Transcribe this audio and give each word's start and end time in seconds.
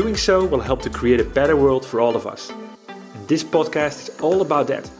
And 0.00 0.06
doing 0.06 0.16
so 0.16 0.46
will 0.46 0.60
help 0.60 0.80
to 0.80 0.88
create 0.88 1.20
a 1.20 1.24
better 1.24 1.56
world 1.56 1.84
for 1.84 2.00
all 2.00 2.16
of 2.16 2.26
us. 2.26 2.50
And 2.88 3.28
this 3.28 3.44
podcast 3.44 4.08
is 4.08 4.20
all 4.22 4.40
about 4.40 4.66
that. 4.68 4.90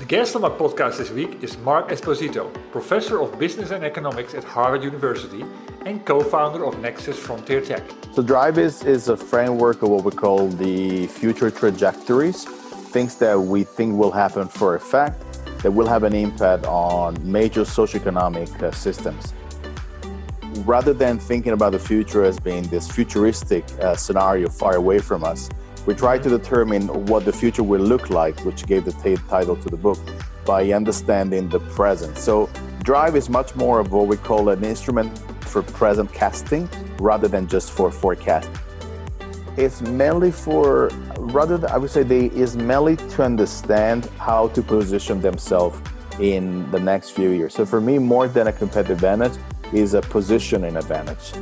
The 0.00 0.04
guest 0.04 0.34
on 0.34 0.42
my 0.42 0.48
podcast 0.48 0.98
this 0.98 1.12
week 1.12 1.44
is 1.44 1.56
Mark 1.58 1.90
Esposito, 1.90 2.50
professor 2.72 3.20
of 3.22 3.38
business 3.38 3.70
and 3.70 3.84
economics 3.84 4.34
at 4.34 4.42
Harvard 4.42 4.82
University 4.82 5.44
and 5.86 6.04
co 6.04 6.24
founder 6.24 6.66
of 6.66 6.76
Nexus 6.80 7.16
Frontier 7.16 7.60
Tech. 7.60 7.84
So, 8.14 8.20
Drive 8.20 8.58
is, 8.58 8.82
is 8.82 9.08
a 9.08 9.16
framework 9.16 9.80
of 9.82 9.90
what 9.90 10.02
we 10.02 10.10
call 10.10 10.48
the 10.48 11.06
future 11.06 11.52
trajectories, 11.52 12.44
things 12.94 13.14
that 13.18 13.38
we 13.40 13.62
think 13.62 13.96
will 13.96 14.10
happen 14.10 14.48
for 14.48 14.74
a 14.74 14.80
fact 14.80 15.22
that 15.62 15.70
will 15.70 15.86
have 15.86 16.02
an 16.02 16.16
impact 16.16 16.66
on 16.66 17.16
major 17.22 17.62
socioeconomic 17.62 18.50
uh, 18.60 18.72
systems 18.72 19.34
rather 20.64 20.92
than 20.92 21.18
thinking 21.18 21.52
about 21.52 21.72
the 21.72 21.78
future 21.78 22.24
as 22.24 22.38
being 22.38 22.62
this 22.64 22.90
futuristic 22.90 23.64
uh, 23.80 23.96
scenario 23.96 24.48
far 24.48 24.76
away 24.76 24.98
from 24.98 25.24
us, 25.24 25.48
we 25.86 25.94
try 25.94 26.18
to 26.18 26.28
determine 26.28 26.86
what 27.06 27.24
the 27.24 27.32
future 27.32 27.62
will 27.62 27.80
look 27.80 28.10
like, 28.10 28.38
which 28.44 28.66
gave 28.66 28.84
the 28.84 28.92
t- 28.92 29.16
title 29.28 29.56
to 29.56 29.68
the 29.68 29.76
book, 29.76 29.98
by 30.44 30.72
understanding 30.72 31.48
the 31.48 31.60
present. 31.60 32.16
So, 32.16 32.48
Drive 32.82 33.16
is 33.16 33.28
much 33.28 33.54
more 33.54 33.80
of 33.80 33.92
what 33.92 34.06
we 34.06 34.16
call 34.16 34.48
an 34.48 34.64
instrument 34.64 35.18
for 35.44 35.62
present 35.62 36.10
casting 36.12 36.68
rather 36.98 37.28
than 37.28 37.46
just 37.46 37.70
for 37.70 37.90
forecast. 37.90 38.48
It's 39.58 39.82
mainly 39.82 40.30
for, 40.30 40.88
rather 41.18 41.58
than, 41.58 41.70
I 41.70 41.76
would 41.76 41.90
say, 41.90 42.02
they 42.02 42.26
is 42.26 42.56
mainly 42.56 42.96
to 42.96 43.22
understand 43.22 44.06
how 44.18 44.48
to 44.48 44.62
position 44.62 45.20
themselves 45.20 45.78
in 46.18 46.70
the 46.70 46.80
next 46.80 47.10
few 47.10 47.30
years. 47.30 47.54
So, 47.54 47.66
for 47.66 47.80
me, 47.80 47.98
more 47.98 48.26
than 48.26 48.46
a 48.46 48.52
competitive 48.52 48.96
advantage, 48.96 49.38
is 49.72 49.94
a 49.94 50.00
positioning 50.00 50.76
advantage. 50.76 51.32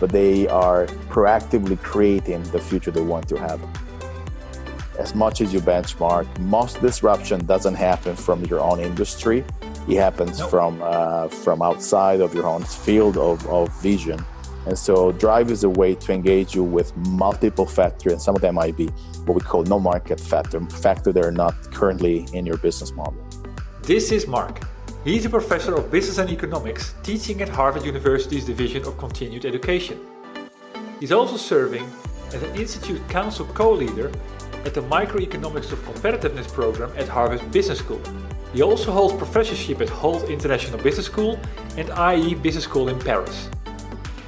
But 0.00 0.10
they 0.10 0.48
are 0.48 0.86
proactively 1.08 1.80
creating 1.80 2.42
the 2.44 2.58
future 2.58 2.90
they 2.90 3.00
want 3.00 3.28
to 3.28 3.36
have. 3.36 3.60
As 4.98 5.14
much 5.14 5.40
as 5.40 5.52
you 5.52 5.60
benchmark, 5.60 6.26
most 6.38 6.80
disruption 6.80 7.44
doesn't 7.46 7.74
happen 7.74 8.14
from 8.14 8.44
your 8.44 8.60
own 8.60 8.80
industry. 8.80 9.44
It 9.88 9.96
happens 9.96 10.38
nope. 10.38 10.50
from 10.50 10.80
uh, 10.82 11.28
from 11.28 11.62
outside 11.62 12.20
of 12.20 12.32
your 12.34 12.46
own 12.46 12.62
field 12.64 13.16
of, 13.18 13.46
of 13.48 13.68
vision. 13.82 14.24
And 14.66 14.78
so 14.78 15.12
drive 15.12 15.50
is 15.50 15.64
a 15.64 15.68
way 15.68 15.94
to 15.94 16.12
engage 16.12 16.54
you 16.54 16.62
with 16.62 16.96
multiple 16.96 17.66
factors, 17.66 18.12
and 18.12 18.22
some 18.22 18.34
of 18.34 18.40
them 18.40 18.54
might 18.54 18.76
be 18.76 18.86
what 19.26 19.34
we 19.34 19.40
call 19.40 19.62
no 19.64 19.78
market 19.78 20.18
factor, 20.18 20.60
factor 20.66 21.12
that 21.12 21.24
are 21.24 21.32
not 21.32 21.54
currently 21.72 22.26
in 22.32 22.46
your 22.46 22.56
business 22.56 22.92
model. 22.92 23.22
This 23.82 24.10
is 24.10 24.26
Mark. 24.26 24.60
He's 25.04 25.26
a 25.26 25.28
professor 25.28 25.74
of 25.74 25.90
business 25.90 26.16
and 26.16 26.30
economics 26.30 26.94
teaching 27.02 27.42
at 27.42 27.48
Harvard 27.50 27.84
University's 27.84 28.46
Division 28.46 28.86
of 28.86 28.96
Continued 28.96 29.44
Education. 29.44 30.00
He's 30.98 31.12
also 31.12 31.36
serving 31.36 31.86
as 32.28 32.42
an 32.42 32.54
Institute 32.56 33.06
Council 33.10 33.44
co-leader 33.44 34.10
at 34.64 34.72
the 34.72 34.80
Microeconomics 34.80 35.72
of 35.72 35.78
Competitiveness 35.80 36.50
program 36.50 36.90
at 36.96 37.06
Harvard 37.06 37.52
Business 37.52 37.80
School. 37.80 38.00
He 38.54 38.62
also 38.62 38.92
holds 38.92 39.12
professorship 39.12 39.82
at 39.82 39.90
Hult 39.90 40.30
International 40.30 40.78
Business 40.78 41.04
School 41.04 41.38
and 41.76 41.90
IE 42.14 42.34
Business 42.36 42.64
School 42.64 42.88
in 42.88 42.98
Paris. 42.98 43.50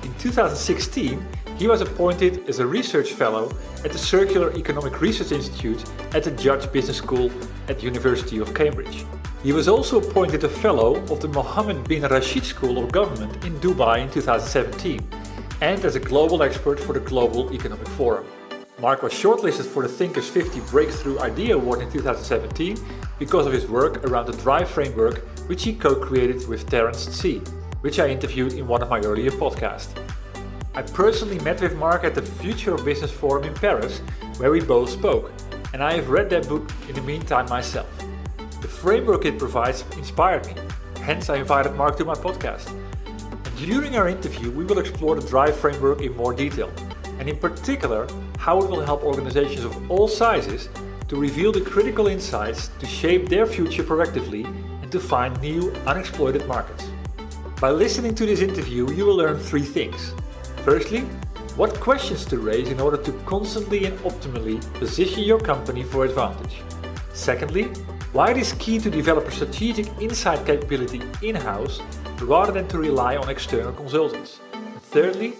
In 0.02 0.12
2016, 0.18 1.26
he 1.56 1.68
was 1.68 1.80
appointed 1.80 2.46
as 2.50 2.58
a 2.58 2.66
research 2.66 3.14
fellow 3.14 3.50
at 3.82 3.92
the 3.92 3.98
Circular 3.98 4.52
Economic 4.52 5.00
Research 5.00 5.32
Institute 5.32 5.82
at 6.14 6.22
the 6.22 6.32
Judge 6.32 6.70
Business 6.70 6.98
School 6.98 7.30
at 7.68 7.78
the 7.78 7.84
University 7.84 8.36
of 8.40 8.52
Cambridge. 8.52 9.06
He 9.46 9.52
was 9.52 9.68
also 9.68 10.00
appointed 10.00 10.42
a 10.42 10.48
Fellow 10.48 10.96
of 11.08 11.20
the 11.20 11.28
Mohammed 11.28 11.86
bin 11.86 12.02
Rashid 12.02 12.44
School 12.44 12.82
of 12.82 12.90
Government 12.90 13.44
in 13.44 13.54
Dubai 13.60 14.00
in 14.00 14.10
2017 14.10 15.08
and 15.60 15.84
as 15.84 15.94
a 15.94 16.00
global 16.00 16.42
expert 16.42 16.80
for 16.80 16.92
the 16.92 16.98
Global 16.98 17.54
Economic 17.54 17.86
Forum. 17.90 18.26
Mark 18.80 19.04
was 19.04 19.12
shortlisted 19.12 19.66
for 19.66 19.84
the 19.84 19.88
Thinkers 19.88 20.28
50 20.28 20.58
Breakthrough 20.72 21.20
Idea 21.20 21.54
Award 21.54 21.80
in 21.80 21.92
2017 21.92 22.76
because 23.20 23.46
of 23.46 23.52
his 23.52 23.68
work 23.68 24.04
around 24.06 24.26
the 24.26 24.36
Drive 24.42 24.68
framework, 24.68 25.18
which 25.48 25.62
he 25.62 25.72
co 25.72 25.94
created 25.94 26.48
with 26.48 26.68
Terence 26.68 27.06
Tse, 27.06 27.38
which 27.82 28.00
I 28.00 28.08
interviewed 28.08 28.54
in 28.54 28.66
one 28.66 28.82
of 28.82 28.90
my 28.90 28.98
earlier 28.98 29.30
podcasts. 29.30 29.96
I 30.74 30.82
personally 30.82 31.38
met 31.44 31.60
with 31.60 31.76
Mark 31.76 32.02
at 32.02 32.16
the 32.16 32.22
Future 32.42 32.74
of 32.74 32.84
Business 32.84 33.12
Forum 33.12 33.44
in 33.44 33.54
Paris, 33.54 34.00
where 34.38 34.50
we 34.50 34.60
both 34.60 34.90
spoke, 34.90 35.30
and 35.72 35.84
I 35.84 35.92
have 35.92 36.08
read 36.08 36.30
that 36.30 36.48
book 36.48 36.68
in 36.88 36.96
the 36.96 37.02
meantime 37.02 37.48
myself. 37.48 38.05
The 38.60 38.68
framework 38.68 39.24
it 39.24 39.38
provides 39.38 39.84
inspired 39.96 40.46
me, 40.46 40.54
hence, 41.00 41.28
I 41.30 41.36
invited 41.36 41.74
Mark 41.74 41.96
to 41.98 42.04
my 42.04 42.14
podcast. 42.14 42.72
During 43.56 43.96
our 43.96 44.08
interview, 44.08 44.50
we 44.50 44.64
will 44.64 44.78
explore 44.78 45.14
the 45.14 45.26
Drive 45.26 45.56
framework 45.56 46.00
in 46.00 46.16
more 46.16 46.32
detail, 46.32 46.70
and 47.18 47.28
in 47.28 47.36
particular, 47.36 48.06
how 48.38 48.58
it 48.62 48.68
will 48.68 48.80
help 48.80 49.02
organizations 49.02 49.64
of 49.64 49.90
all 49.90 50.08
sizes 50.08 50.68
to 51.08 51.16
reveal 51.16 51.52
the 51.52 51.60
critical 51.60 52.06
insights 52.06 52.68
to 52.80 52.86
shape 52.86 53.28
their 53.28 53.46
future 53.46 53.84
proactively 53.84 54.44
and 54.82 54.90
to 54.90 55.00
find 55.00 55.40
new 55.40 55.70
unexploited 55.86 56.46
markets. 56.46 56.86
By 57.60 57.70
listening 57.70 58.14
to 58.16 58.26
this 58.26 58.40
interview, 58.40 58.90
you 58.92 59.06
will 59.06 59.16
learn 59.16 59.38
three 59.38 59.64
things. 59.64 60.12
Firstly, 60.64 61.00
what 61.56 61.80
questions 61.80 62.24
to 62.26 62.38
raise 62.38 62.68
in 62.68 62.80
order 62.80 62.98
to 62.98 63.12
constantly 63.24 63.86
and 63.86 63.98
optimally 64.00 64.60
position 64.74 65.22
your 65.22 65.40
company 65.40 65.82
for 65.82 66.04
advantage. 66.04 66.62
Secondly, 67.14 67.70
why 68.16 68.30
it 68.30 68.38
is 68.38 68.54
key 68.54 68.78
to 68.78 68.88
develop 68.88 69.26
a 69.26 69.30
strategic 69.30 69.86
insight 70.00 70.46
capability 70.46 71.02
in 71.20 71.34
house 71.36 71.82
rather 72.22 72.50
than 72.50 72.66
to 72.66 72.78
rely 72.78 73.14
on 73.14 73.28
external 73.28 73.74
consultants. 73.74 74.40
And 74.54 74.80
thirdly, 74.80 75.32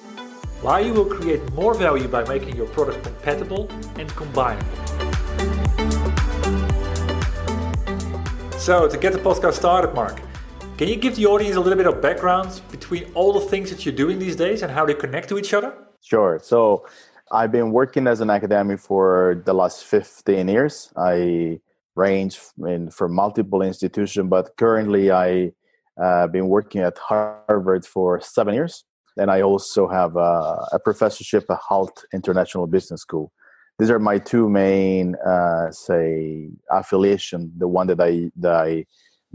why 0.61 0.81
you 0.81 0.93
will 0.93 1.07
create 1.07 1.41
more 1.55 1.73
value 1.73 2.07
by 2.07 2.23
making 2.29 2.55
your 2.55 2.67
product 2.67 3.03
compatible 3.03 3.71
and 3.99 4.11
combinable. 4.11 4.77
So, 8.59 8.87
to 8.87 8.99
get 8.99 9.15
the 9.15 9.21
podcast 9.21 9.55
started, 9.55 9.95
Mark, 9.95 10.21
can 10.77 10.89
you 10.89 10.97
give 10.97 11.17
the 11.17 11.25
audience 11.25 11.57
a 11.57 11.61
little 11.61 11.79
bit 11.79 11.87
of 11.87 12.03
background 12.03 12.61
between 12.71 13.11
all 13.15 13.33
the 13.33 13.47
things 13.53 13.71
that 13.71 13.87
you're 13.87 13.95
doing 13.95 14.19
these 14.19 14.37
days 14.37 14.61
and 14.61 14.71
how 14.71 14.85
they 14.85 14.93
connect 14.93 15.31
to 15.31 15.39
each 15.39 15.55
other? 15.55 15.73
Sure. 16.03 16.39
So 16.43 16.87
I've 17.33 17.53
been 17.53 17.73
working 17.73 18.07
as 18.07 18.21
an 18.21 18.29
academic 18.29 18.81
for 18.81 19.43
the 19.47 19.55
last 19.55 19.85
15 19.85 20.47
years. 20.47 20.93
I 20.95 21.61
range 21.97 22.39
in 22.67 22.91
for 22.91 23.09
multiple 23.09 23.63
institutions, 23.63 24.29
but 24.29 24.57
currently 24.57 25.11
I 25.11 25.53
uh, 26.01 26.27
been 26.27 26.49
working 26.49 26.83
at 26.83 26.99
Harvard 26.99 27.87
for 27.87 28.21
seven 28.21 28.55
years, 28.55 28.85
and 29.17 29.31
I 29.31 29.43
also 29.43 29.89
have 29.89 30.17
a, 30.17 30.67
a 30.73 30.79
professorship 30.79 31.45
at 31.51 31.59
Hult 31.69 32.05
International 32.13 32.67
Business 32.67 33.01
School. 33.01 33.33
These 33.79 33.91
are 33.91 33.99
my 33.99 34.19
two 34.19 34.49
main, 34.49 35.17
uh, 35.17 35.71
say, 35.71 36.51
affiliation. 36.71 37.53
The 37.59 37.69
one 37.69 37.87
that 37.89 38.01
I 38.01 38.31
that 38.37 38.55
I 38.55 38.87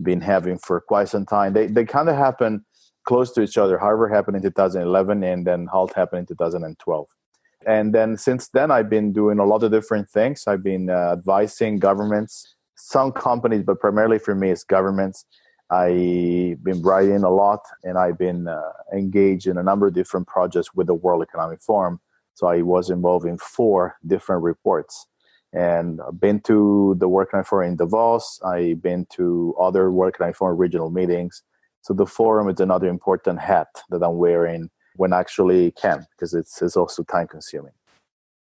been 0.01 0.21
having 0.21 0.57
for 0.57 0.81
quite 0.81 1.09
some 1.09 1.25
time. 1.25 1.53
They 1.53 1.67
they 1.67 1.85
kind 1.85 2.09
of 2.09 2.15
happen 2.15 2.65
close 3.05 3.31
to 3.33 3.41
each 3.41 3.57
other. 3.57 3.77
Harvard 3.77 4.11
happened 4.11 4.37
in 4.37 4.43
2011, 4.43 5.23
and 5.23 5.45
then 5.45 5.67
Hult 5.67 5.93
happened 5.93 6.21
in 6.21 6.25
2012. 6.27 7.07
And 7.65 7.93
then 7.93 8.17
since 8.17 8.49
then, 8.49 8.71
I've 8.71 8.89
been 8.89 9.13
doing 9.13 9.39
a 9.39 9.45
lot 9.45 9.63
of 9.63 9.71
different 9.71 10.09
things. 10.09 10.45
I've 10.47 10.63
been 10.63 10.89
uh, 10.89 11.13
advising 11.13 11.79
governments, 11.79 12.55
some 12.75 13.11
companies, 13.11 13.63
but 13.63 13.79
primarily 13.79 14.19
for 14.19 14.33
me, 14.33 14.49
it's 14.49 14.63
governments, 14.63 15.25
I've 15.71 16.61
been 16.63 16.81
writing 16.81 17.23
a 17.23 17.29
lot 17.29 17.61
and 17.83 17.97
I've 17.97 18.17
been 18.17 18.49
uh, 18.49 18.73
engaged 18.93 19.47
in 19.47 19.57
a 19.57 19.63
number 19.63 19.87
of 19.87 19.93
different 19.93 20.27
projects 20.27 20.73
with 20.75 20.87
the 20.87 20.93
World 20.93 21.23
Economic 21.23 21.61
Forum. 21.61 22.01
So 22.33 22.47
I 22.47 22.61
was 22.61 22.89
involved 22.89 23.25
in 23.25 23.37
four 23.37 23.95
different 24.05 24.43
reports. 24.43 25.07
And 25.53 26.01
I've 26.05 26.19
been 26.19 26.41
to 26.41 26.95
the 26.99 27.07
World 27.07 27.27
Economic 27.29 27.47
Forum 27.47 27.71
in 27.71 27.77
Davos. 27.77 28.41
I've 28.43 28.81
been 28.81 29.05
to 29.13 29.55
other 29.59 29.91
World 29.91 30.13
Economic 30.13 30.35
Forum 30.35 30.57
regional 30.57 30.89
meetings. 30.89 31.41
So 31.81 31.93
the 31.93 32.05
forum 32.05 32.49
is 32.49 32.59
another 32.59 32.87
important 32.87 33.39
hat 33.39 33.67
that 33.89 34.03
I'm 34.03 34.17
wearing 34.17 34.69
when 34.95 35.13
actually 35.13 35.71
can, 35.71 36.05
because 36.11 36.33
it's, 36.33 36.61
it's 36.61 36.77
also 36.77 37.03
time 37.03 37.27
consuming. 37.27 37.73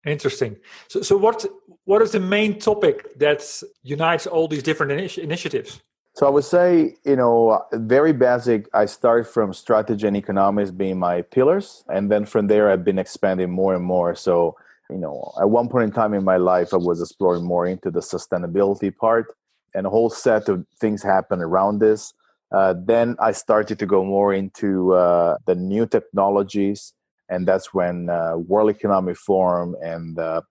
Interesting. 0.05 0.57
So, 0.87 1.01
so 1.01 1.17
what 1.17 1.45
what 1.83 2.01
is 2.01 2.11
the 2.11 2.19
main 2.19 2.59
topic 2.59 3.17
that 3.19 3.43
unites 3.83 4.25
all 4.27 4.47
these 4.47 4.63
different 4.63 4.91
initi- 4.93 5.21
initiatives? 5.21 5.81
So 6.13 6.25
I 6.25 6.29
would 6.29 6.45
say, 6.45 6.95
you 7.05 7.15
know, 7.15 7.63
very 7.73 8.13
basic. 8.13 8.69
I 8.73 8.85
start 8.85 9.27
from 9.27 9.53
strategy 9.53 10.07
and 10.07 10.17
economics 10.17 10.71
being 10.71 10.97
my 10.97 11.21
pillars, 11.21 11.83
and 11.89 12.09
then 12.09 12.25
from 12.25 12.47
there 12.47 12.71
I've 12.71 12.85
been 12.85 12.99
expanding 12.99 13.51
more 13.51 13.75
and 13.75 13.83
more. 13.83 14.15
So, 14.15 14.55
you 14.89 14.97
know, 14.97 15.33
at 15.39 15.49
one 15.49 15.67
point 15.67 15.83
in 15.83 15.91
time 15.91 16.13
in 16.13 16.23
my 16.23 16.37
life, 16.37 16.73
I 16.73 16.77
was 16.77 17.01
exploring 17.01 17.43
more 17.43 17.67
into 17.67 17.91
the 17.91 17.99
sustainability 17.99 18.95
part, 18.95 19.35
and 19.75 19.85
a 19.85 19.89
whole 19.89 20.09
set 20.09 20.49
of 20.49 20.65
things 20.79 21.03
happened 21.03 21.43
around 21.43 21.79
this. 21.79 22.13
Uh, 22.51 22.73
then 22.85 23.15
I 23.19 23.33
started 23.33 23.77
to 23.79 23.85
go 23.85 24.03
more 24.03 24.33
into 24.33 24.93
uh, 24.93 25.37
the 25.45 25.55
new 25.55 25.85
technologies, 25.85 26.93
and 27.29 27.47
that's 27.47 27.73
when 27.73 28.09
uh, 28.09 28.37
World 28.37 28.69
Economic 28.69 29.17
Forum 29.17 29.75
and 29.81 30.17
uh, 30.17 30.41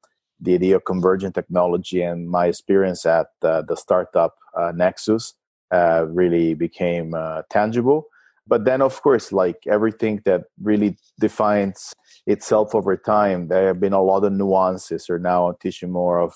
the 0.40 0.54
idea 0.54 0.76
of 0.76 0.84
convergent 0.84 1.34
technology 1.34 2.02
and 2.02 2.28
my 2.28 2.46
experience 2.46 3.06
at 3.06 3.28
uh, 3.42 3.62
the 3.62 3.76
startup 3.76 4.34
Nexus 4.74 5.34
really 5.72 6.54
became 6.54 7.14
tangible. 7.50 8.06
But 8.46 8.64
then, 8.64 8.80
of 8.80 9.02
course, 9.02 9.32
like 9.32 9.66
everything 9.66 10.20
that 10.24 10.44
really 10.62 10.98
defines 11.18 11.92
itself 12.26 12.74
over 12.74 12.96
time, 12.96 13.48
there 13.48 13.66
have 13.68 13.80
been 13.80 13.92
a 13.92 14.02
lot 14.02 14.24
of 14.24 14.32
nuances. 14.32 15.10
Or 15.10 15.18
now 15.18 15.48
I'm 15.48 15.56
teaching 15.60 15.90
more 15.90 16.20
of 16.20 16.34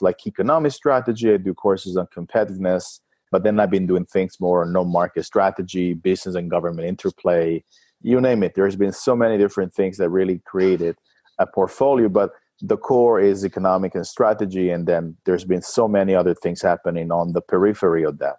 like 0.00 0.26
economic 0.26 0.72
strategy. 0.72 1.32
I 1.32 1.38
do 1.38 1.54
courses 1.54 1.96
on 1.96 2.06
competitiveness, 2.14 3.00
but 3.32 3.42
then 3.42 3.58
I've 3.58 3.70
been 3.70 3.86
doing 3.86 4.04
things 4.04 4.38
more 4.38 4.62
on 4.62 4.72
no 4.72 4.84
market 4.84 5.24
strategy, 5.24 5.94
business 5.94 6.36
and 6.36 6.50
government 6.50 6.86
interplay, 6.86 7.64
you 8.02 8.20
name 8.20 8.42
it. 8.42 8.54
There's 8.54 8.76
been 8.76 8.92
so 8.92 9.16
many 9.16 9.38
different 9.38 9.72
things 9.72 9.96
that 9.96 10.10
really 10.10 10.40
created 10.44 10.96
a 11.38 11.46
portfolio. 11.46 12.08
But 12.10 12.32
the 12.60 12.76
core 12.76 13.20
is 13.20 13.44
economic 13.44 13.94
and 13.94 14.06
strategy, 14.06 14.70
and 14.70 14.86
then 14.86 15.16
there's 15.24 15.44
been 15.44 15.62
so 15.62 15.88
many 15.88 16.14
other 16.14 16.34
things 16.34 16.60
happening 16.60 17.10
on 17.10 17.32
the 17.32 17.40
periphery 17.40 18.04
of 18.04 18.18
that. 18.18 18.36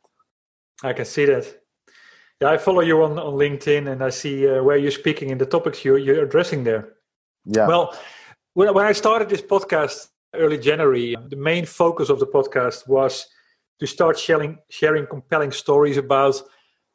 I 0.84 0.94
can 0.94 1.06
see 1.06 1.26
that. 1.26 1.62
Yeah, 2.40 2.52
I 2.52 2.58
follow 2.58 2.82
you 2.82 3.02
on, 3.04 3.18
on 3.18 3.34
LinkedIn 3.34 3.90
and 3.92 4.04
I 4.04 4.10
see 4.10 4.48
uh, 4.48 4.62
where 4.62 4.78
you're 4.78 4.92
speaking 4.92 5.30
in 5.30 5.38
the 5.38 5.46
topics 5.46 5.86
you, 5.86 5.96
you're 5.96 6.24
addressing 6.24 6.64
there. 6.66 6.94
Yeah. 7.46 7.68
Well, 7.68 7.98
when, 8.54 8.74
when 8.74 8.86
I 8.86 8.92
started 8.92 9.30
this 9.30 9.42
podcast 9.42 10.10
early 10.34 10.58
January, 10.58 11.16
the 11.30 11.38
main 11.38 11.66
focus 11.66 12.10
of 12.10 12.20
the 12.20 12.28
podcast 12.28 12.88
was 12.88 13.28
to 13.84 13.88
start 13.88 14.18
sharing, 14.18 14.58
sharing 14.70 15.06
compelling 15.06 15.52
stories 15.52 15.98
about 15.98 16.36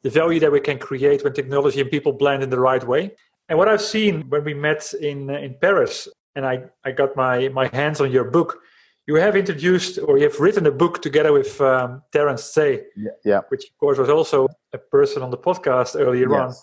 the 0.01 0.09
value 0.09 0.39
that 0.39 0.51
we 0.51 0.59
can 0.59 0.79
create 0.79 1.23
when 1.23 1.33
technology 1.33 1.79
and 1.79 1.91
people 1.91 2.13
blend 2.13 2.41
in 2.41 2.49
the 2.49 2.59
right 2.59 2.83
way. 2.93 3.11
And 3.47 3.59
what 3.59 3.67
I've 3.67 3.81
seen 3.95 4.27
when 4.29 4.43
we 4.43 4.55
met 4.55 4.91
in, 4.99 5.29
in 5.29 5.55
Paris 5.61 6.07
and 6.35 6.47
I, 6.47 6.63
I 6.83 6.91
got 6.91 7.15
my, 7.15 7.49
my 7.49 7.67
hands 7.67 8.01
on 8.01 8.11
your 8.11 8.23
book, 8.23 8.57
you 9.05 9.15
have 9.15 9.35
introduced 9.35 9.99
or 9.99 10.17
you 10.17 10.23
have 10.23 10.39
written 10.39 10.65
a 10.65 10.71
book 10.71 10.99
together 11.03 11.31
with 11.31 11.61
um, 11.61 12.01
Terence 12.11 12.43
Tse, 12.53 12.81
yeah, 12.95 13.11
yeah, 13.23 13.41
which 13.49 13.65
of 13.65 13.77
course 13.77 13.99
was 13.99 14.09
also 14.09 14.47
a 14.73 14.79
person 14.79 15.21
on 15.21 15.29
the 15.29 15.37
podcast 15.37 15.95
earlier 15.95 16.27
yes. 16.27 16.39
on. 16.41 16.53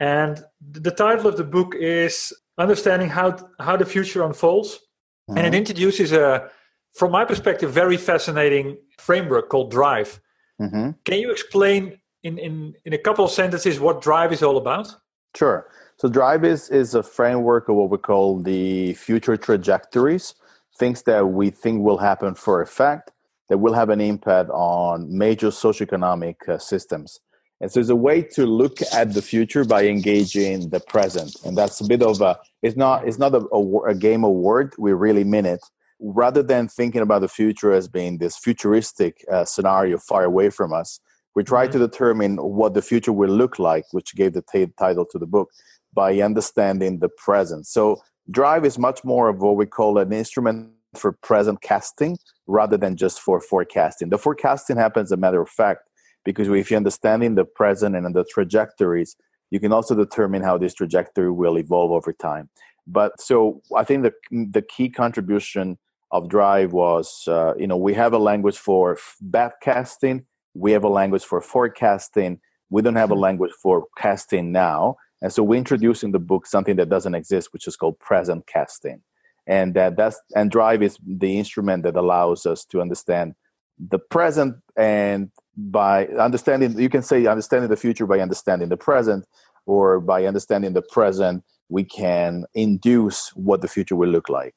And 0.00 0.44
the 0.60 0.90
title 0.90 1.26
of 1.26 1.36
the 1.36 1.44
book 1.44 1.74
is 1.74 2.32
Understanding 2.56 3.10
How 3.10 3.36
How 3.58 3.76
the 3.76 3.86
Future 3.86 4.22
Unfolds, 4.22 4.70
mm-hmm. 4.76 5.36
and 5.36 5.46
it 5.46 5.50
mm-hmm. 5.50 5.56
introduces 5.56 6.12
a, 6.12 6.50
from 6.94 7.12
my 7.12 7.24
perspective, 7.24 7.70
very 7.72 7.96
fascinating 7.96 8.78
framework 8.98 9.48
called 9.48 9.70
Drive. 9.70 10.20
Mm-hmm. 10.60 10.90
Can 11.04 11.18
you 11.18 11.30
explain 11.30 11.98
in, 12.22 12.38
in 12.38 12.74
in 12.84 12.92
a 12.92 12.98
couple 12.98 13.24
of 13.24 13.30
sentences 13.30 13.78
what 13.78 14.02
Drive 14.02 14.32
is 14.32 14.42
all 14.42 14.56
about? 14.56 14.94
Sure. 15.36 15.70
So 15.98 16.08
Drive 16.08 16.44
is 16.44 16.68
is 16.70 16.94
a 16.94 17.02
framework 17.02 17.68
of 17.68 17.76
what 17.76 17.90
we 17.90 17.98
call 17.98 18.40
the 18.40 18.94
future 18.94 19.36
trajectories 19.36 20.34
things 20.78 21.02
that 21.02 21.26
we 21.26 21.50
think 21.50 21.82
will 21.82 21.98
happen 21.98 22.34
for 22.34 22.62
a 22.62 22.66
fact 22.66 23.10
that 23.48 23.58
will 23.58 23.72
have 23.72 23.90
an 23.90 24.00
impact 24.00 24.50
on 24.50 25.06
major 25.10 25.48
socioeconomic 25.48 26.36
uh, 26.48 26.58
systems. 26.58 27.20
And 27.60 27.72
so 27.72 27.80
it's 27.80 27.88
a 27.88 27.96
way 27.96 28.22
to 28.22 28.46
look 28.46 28.78
at 28.92 29.14
the 29.14 29.22
future 29.22 29.64
by 29.64 29.86
engaging 29.86 30.70
the 30.70 30.78
present. 30.78 31.34
And 31.44 31.58
that's 31.58 31.80
a 31.80 31.84
bit 31.84 32.02
of 32.02 32.20
a, 32.20 32.38
it's 32.62 32.76
not, 32.76 33.08
it's 33.08 33.18
not 33.18 33.34
a, 33.34 33.44
a, 33.52 33.78
a 33.88 33.94
game 33.94 34.24
of 34.24 34.32
word. 34.32 34.74
We 34.78 34.92
really 34.92 35.24
mean 35.24 35.44
it. 35.44 35.60
Rather 36.00 36.42
than 36.42 36.68
thinking 36.68 37.00
about 37.00 37.20
the 37.20 37.28
future 37.28 37.72
as 37.72 37.88
being 37.88 38.18
this 38.18 38.36
futuristic 38.36 39.24
uh, 39.30 39.44
scenario 39.44 39.98
far 39.98 40.24
away 40.24 40.50
from 40.50 40.72
us, 40.72 41.00
we 41.34 41.44
try 41.44 41.64
mm-hmm. 41.64 41.72
to 41.72 41.78
determine 41.78 42.36
what 42.36 42.74
the 42.74 42.82
future 42.82 43.12
will 43.12 43.30
look 43.30 43.58
like, 43.58 43.84
which 43.92 44.14
gave 44.14 44.32
the 44.32 44.44
t- 44.52 44.72
title 44.78 45.04
to 45.06 45.18
the 45.18 45.26
book, 45.26 45.50
by 45.92 46.20
understanding 46.20 47.00
the 47.00 47.08
present. 47.08 47.66
So 47.66 48.00
Drive 48.30 48.64
is 48.64 48.78
much 48.78 49.04
more 49.04 49.28
of 49.28 49.40
what 49.40 49.56
we 49.56 49.66
call 49.66 49.98
an 49.98 50.12
instrument 50.12 50.70
for 50.94 51.12
present 51.12 51.62
casting 51.62 52.18
rather 52.46 52.76
than 52.76 52.96
just 52.96 53.20
for 53.20 53.40
forecasting. 53.40 54.10
The 54.10 54.18
forecasting 54.18 54.76
happens 54.76 55.08
as 55.08 55.12
a 55.12 55.16
matter 55.16 55.40
of 55.40 55.48
fact 55.48 55.88
because 56.24 56.48
if 56.48 56.70
you're 56.70 56.76
understanding 56.76 57.34
the 57.34 57.44
present 57.44 57.96
and 57.96 58.14
the 58.14 58.24
trajectories, 58.24 59.16
you 59.50 59.60
can 59.60 59.72
also 59.72 59.94
determine 59.94 60.42
how 60.42 60.58
this 60.58 60.74
trajectory 60.74 61.32
will 61.32 61.58
evolve 61.58 61.90
over 61.90 62.12
time. 62.12 62.50
But 62.86 63.20
so 63.20 63.62
I 63.74 63.84
think 63.84 64.02
the 64.02 64.12
the 64.30 64.62
key 64.62 64.88
contribution 64.88 65.78
of 66.10 66.28
Drive 66.28 66.72
was, 66.72 67.24
uh, 67.28 67.54
you 67.58 67.66
know, 67.66 67.76
we 67.76 67.94
have 67.94 68.12
a 68.12 68.18
language 68.18 68.58
for 68.58 68.98
backcasting, 69.22 70.24
we 70.54 70.72
have 70.72 70.84
a 70.84 70.88
language 70.88 71.24
for 71.24 71.40
forecasting, 71.40 72.40
we 72.70 72.82
don't 72.82 72.96
have 72.96 73.10
a 73.10 73.14
hmm. 73.14 73.20
language 73.20 73.52
for 73.62 73.86
casting 73.96 74.52
now. 74.52 74.96
And 75.20 75.32
so 75.32 75.42
we 75.42 75.58
introduce 75.58 76.02
in 76.02 76.12
the 76.12 76.18
book 76.18 76.46
something 76.46 76.76
that 76.76 76.88
doesn't 76.88 77.14
exist, 77.14 77.52
which 77.52 77.66
is 77.66 77.76
called 77.76 77.98
present 77.98 78.46
casting. 78.46 79.02
And 79.46 79.74
that 79.74 79.96
that's 79.96 80.20
and 80.36 80.50
Drive 80.50 80.82
is 80.82 80.98
the 81.04 81.38
instrument 81.38 81.82
that 81.84 81.96
allows 81.96 82.46
us 82.46 82.64
to 82.66 82.80
understand 82.80 83.34
the 83.78 83.98
present 83.98 84.56
and 84.76 85.30
by 85.56 86.06
understanding 86.08 86.78
you 86.78 86.88
can 86.88 87.02
say 87.02 87.26
understanding 87.26 87.70
the 87.70 87.76
future 87.76 88.06
by 88.06 88.20
understanding 88.20 88.68
the 88.68 88.76
present 88.76 89.24
or 89.66 90.00
by 90.00 90.24
understanding 90.24 90.72
the 90.72 90.82
present 90.82 91.44
we 91.68 91.84
can 91.84 92.44
induce 92.54 93.30
what 93.36 93.60
the 93.60 93.68
future 93.68 93.96
will 93.96 94.08
look 94.08 94.28
like 94.28 94.54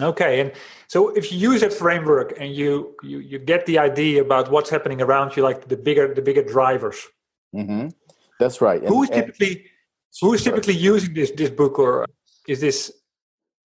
okay 0.00 0.40
and 0.40 0.52
so 0.88 1.10
if 1.10 1.30
you 1.30 1.38
use 1.38 1.60
that 1.60 1.72
framework 1.72 2.32
and 2.38 2.54
you 2.54 2.94
you, 3.02 3.18
you 3.18 3.38
get 3.38 3.66
the 3.66 3.78
idea 3.78 4.22
about 4.22 4.50
what's 4.50 4.70
happening 4.70 5.02
around 5.02 5.36
you 5.36 5.42
like 5.42 5.68
the 5.68 5.76
bigger 5.76 6.14
the 6.14 6.22
bigger 6.22 6.42
drivers 6.42 7.06
mm-hmm. 7.54 7.88
that's 8.40 8.60
right 8.60 8.82
who 8.86 9.02
is 9.02 9.10
typically 9.10 9.66
who 10.20 10.34
is 10.34 10.44
typically 10.44 10.74
using 10.74 11.14
this 11.14 11.30
this 11.30 11.50
book, 11.50 11.78
or 11.78 12.06
is 12.46 12.60
this 12.60 12.92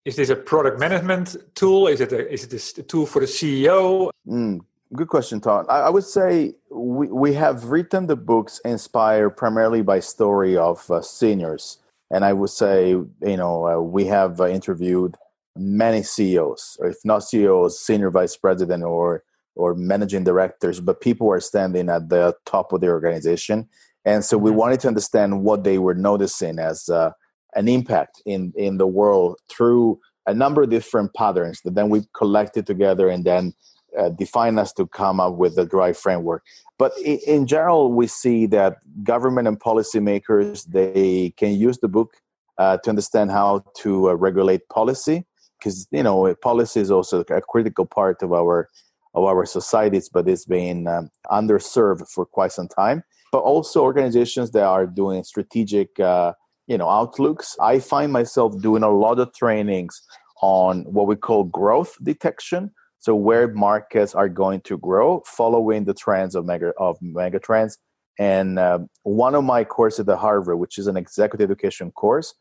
is 0.04 0.16
this 0.16 0.30
a 0.30 0.36
product 0.36 0.80
management 0.80 1.36
tool? 1.54 1.86
Is 1.86 2.00
it 2.00 2.12
a, 2.12 2.32
is 2.32 2.44
it 2.44 2.78
a 2.78 2.82
tool 2.82 3.06
for 3.06 3.20
the 3.20 3.26
CEO? 3.26 4.10
Mm, 4.26 4.60
good 4.92 5.08
question, 5.08 5.40
Todd. 5.40 5.66
I, 5.68 5.82
I, 5.82 5.90
would 5.90 6.04
say 6.04 6.54
we 6.70 7.06
we 7.08 7.34
have 7.34 7.66
written 7.66 8.06
the 8.06 8.16
books 8.16 8.60
inspired 8.64 9.30
primarily 9.30 9.82
by 9.82 10.00
story 10.00 10.56
of 10.56 10.90
uh, 10.90 11.00
seniors, 11.00 11.78
and 12.10 12.24
I 12.24 12.32
would 12.32 12.50
say 12.50 12.90
you 12.90 13.36
know 13.36 13.66
uh, 13.66 13.80
we 13.80 14.06
have 14.06 14.40
uh, 14.40 14.48
interviewed 14.48 15.16
many 15.56 16.02
CEOs, 16.02 16.76
or 16.80 16.88
if 16.88 16.98
not 17.04 17.24
CEOs, 17.24 17.80
senior 17.80 18.10
vice 18.10 18.36
president 18.36 18.82
or 18.82 19.22
or 19.54 19.74
managing 19.74 20.24
directors, 20.24 20.80
but 20.80 21.02
people 21.02 21.30
are 21.30 21.40
standing 21.40 21.90
at 21.90 22.08
the 22.08 22.34
top 22.46 22.72
of 22.72 22.80
the 22.80 22.88
organization. 22.88 23.68
And 24.04 24.24
so 24.24 24.38
we 24.38 24.50
mm-hmm. 24.50 24.58
wanted 24.60 24.80
to 24.80 24.88
understand 24.88 25.42
what 25.42 25.62
they 25.62 25.78
were 25.78 25.94
noticing 25.94 26.58
as 26.58 26.88
uh, 26.88 27.10
an 27.54 27.68
impact 27.68 28.22
in 28.24 28.52
in 28.56 28.78
the 28.78 28.86
world 28.86 29.38
through 29.50 30.00
a 30.26 30.34
number 30.34 30.62
of 30.62 30.70
different 30.70 31.12
patterns 31.14 31.60
that 31.62 31.74
then 31.74 31.90
we 31.90 32.02
collected 32.16 32.66
together 32.66 33.08
and 33.08 33.24
then 33.24 33.52
uh, 33.98 34.08
define 34.08 34.58
us 34.58 34.72
to 34.72 34.86
come 34.86 35.20
up 35.20 35.34
with 35.34 35.56
the 35.56 35.66
drive 35.66 35.98
framework. 35.98 36.42
But 36.78 36.92
in, 37.04 37.18
in 37.26 37.46
general 37.46 37.92
we 37.92 38.06
see 38.06 38.46
that 38.46 38.78
government 39.02 39.48
and 39.48 39.60
policymakers 39.60 40.64
they 40.64 41.34
can 41.36 41.52
use 41.54 41.78
the 41.78 41.88
book 41.88 42.16
uh, 42.56 42.78
to 42.78 42.90
understand 42.90 43.30
how 43.30 43.64
to 43.78 44.10
uh, 44.10 44.14
regulate 44.14 44.68
policy 44.68 45.26
because 45.62 45.86
you 45.90 46.02
know 46.02 46.34
policy 46.42 46.80
is 46.80 46.90
also 46.90 47.24
a 47.30 47.40
critical 47.40 47.86
part 47.86 48.22
of 48.22 48.32
our 48.32 48.68
of 49.14 49.24
our 49.24 49.44
societies 49.44 50.08
but 50.08 50.26
it's 50.26 50.46
been 50.46 50.86
um, 50.88 51.10
underserved 51.30 52.08
for 52.08 52.24
quite 52.26 52.52
some 52.52 52.68
time. 52.68 53.04
But 53.30 53.40
also 53.40 53.82
organizations 53.82 54.50
that 54.52 54.64
are 54.64 54.86
doing 54.86 55.24
strategic 55.24 55.98
uh, 56.00 56.32
you 56.66 56.78
know 56.78 56.88
outlooks. 56.88 57.56
I 57.60 57.78
find 57.78 58.12
myself 58.12 58.60
doing 58.60 58.82
a 58.82 58.90
lot 58.90 59.18
of 59.18 59.32
trainings 59.34 60.02
on 60.40 60.82
what 60.84 61.06
we 61.06 61.14
call 61.14 61.44
growth 61.44 61.96
detection 62.02 62.72
so 62.98 63.14
where 63.16 63.48
markets 63.48 64.14
are 64.14 64.28
going 64.28 64.60
to 64.62 64.78
grow 64.78 65.22
following 65.26 65.84
the 65.84 65.94
trends 65.94 66.34
of 66.34 66.44
mega 66.46 66.72
of 66.78 66.96
mega 67.00 67.38
trends 67.38 67.78
And 68.18 68.58
uh, 68.58 68.80
one 69.02 69.34
of 69.34 69.44
my 69.44 69.64
courses 69.64 70.08
at 70.08 70.18
Harvard, 70.18 70.58
which 70.58 70.78
is 70.78 70.86
an 70.86 70.96
executive 70.96 71.50
education 71.50 71.90
course, 71.92 72.34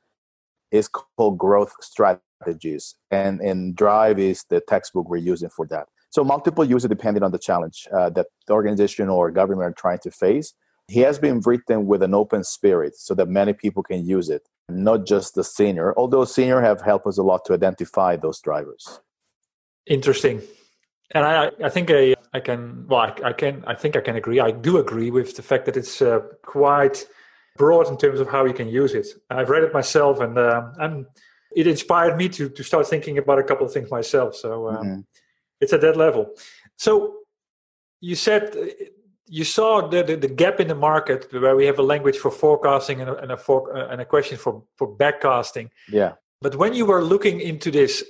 is 0.72 0.88
called 0.88 1.38
Growth 1.38 1.74
Strategies. 2.42 2.96
And, 3.12 3.40
and 3.42 3.76
Drive 3.76 4.20
is 4.20 4.44
the 4.50 4.62
textbook 4.62 5.10
we're 5.10 5.18
using 5.18 5.50
for 5.50 5.68
that. 5.68 5.88
So 6.10 6.24
multiple 6.24 6.66
users 6.66 6.90
depending 6.90 7.24
on 7.24 7.32
the 7.32 7.40
challenge 7.40 7.88
uh, 7.94 8.10
that 8.12 8.28
the 8.48 8.54
organization 8.54 9.10
or 9.10 9.32
government 9.32 9.72
are 9.72 9.74
trying 9.74 10.00
to 10.00 10.12
face. 10.12 10.54
He 10.88 11.00
has 11.02 11.20
been 11.20 11.40
written 11.42 11.86
with 11.86 12.04
an 12.04 12.14
open 12.14 12.44
spirit 12.44 12.98
so 12.98 13.14
that 13.16 13.30
many 13.30 13.54
people 13.54 13.82
can 13.82 14.06
use 14.06 14.30
it, 14.30 14.50
not 14.68 15.06
just 15.06 15.36
the 15.36 15.44
senior, 15.44 15.94
although 15.98 16.26
senior 16.26 16.60
have 16.60 16.82
helped 16.82 17.08
us 17.08 17.18
a 17.18 17.24
lot 17.24 17.46
to 17.46 17.54
identify 17.54 18.18
those 18.18 18.42
drivers. 18.42 19.00
Interesting. 19.86 20.42
And 21.12 21.24
I, 21.26 21.52
I 21.64 21.70
think 21.70 21.92
I, 21.92 22.16
I 22.34 22.40
can, 22.42 22.88
well, 22.88 23.02
I, 23.02 23.30
I, 23.30 23.34
can, 23.34 23.64
I 23.66 23.76
think 23.76 23.96
I 23.96 24.02
can 24.02 24.16
agree. 24.18 24.40
I 24.40 24.52
do 24.52 24.78
agree 24.80 25.12
with 25.12 25.36
the 25.38 25.44
fact 25.44 25.66
that 25.66 25.78
it's 25.78 26.02
uh, 26.02 26.20
quite 26.44 27.06
broad 27.58 27.88
in 27.88 27.98
terms 27.98 28.20
of 28.20 28.30
how 28.30 28.46
you 28.46 28.54
can 28.54 28.68
use 28.68 28.94
it. 28.94 29.08
I've 29.30 29.50
read 29.50 29.64
it 29.64 29.74
myself, 29.74 30.20
and 30.20 30.38
uh, 30.38 30.72
and 30.80 31.06
it 31.56 31.68
inspired 31.68 32.18
me 32.18 32.30
to 32.30 32.50
to 32.50 32.64
start 32.64 32.88
thinking 32.88 33.18
about 33.18 33.40
a 33.40 33.44
couple 33.44 33.66
of 33.66 33.74
things 33.74 33.90
myself. 33.92 34.36
So 34.36 34.70
um, 34.70 34.76
mm-hmm. 34.76 35.00
it's 35.60 35.74
at 35.74 35.82
that 35.82 35.98
level. 35.98 36.34
So 36.78 37.16
you 38.00 38.16
said 38.16 38.56
you 39.32 39.46
saw 39.46 39.88
the, 39.88 40.04
the, 40.04 40.18
the, 40.18 40.28
gap 40.28 40.60
in 40.60 40.68
the 40.68 40.76
market 40.76 41.32
where 41.32 41.56
we 41.56 41.66
have 41.66 41.80
a 41.80 41.82
language 41.82 42.18
for 42.18 42.30
forecasting 42.30 43.00
and 43.00 43.10
a, 43.10 43.16
and 43.16 43.32
a, 43.32 43.38
for, 43.38 43.74
uh, 43.74 43.88
and 43.88 44.02
a 44.02 44.06
question 44.06 44.38
for, 44.38 44.62
for 44.76 44.94
backcasting. 44.94 45.70
Yeah. 45.90 46.16
But 46.42 46.58
when 46.58 46.74
you 46.74 46.86
were 46.86 47.02
looking 47.02 47.40
into 47.40 47.72
this, 47.72 48.04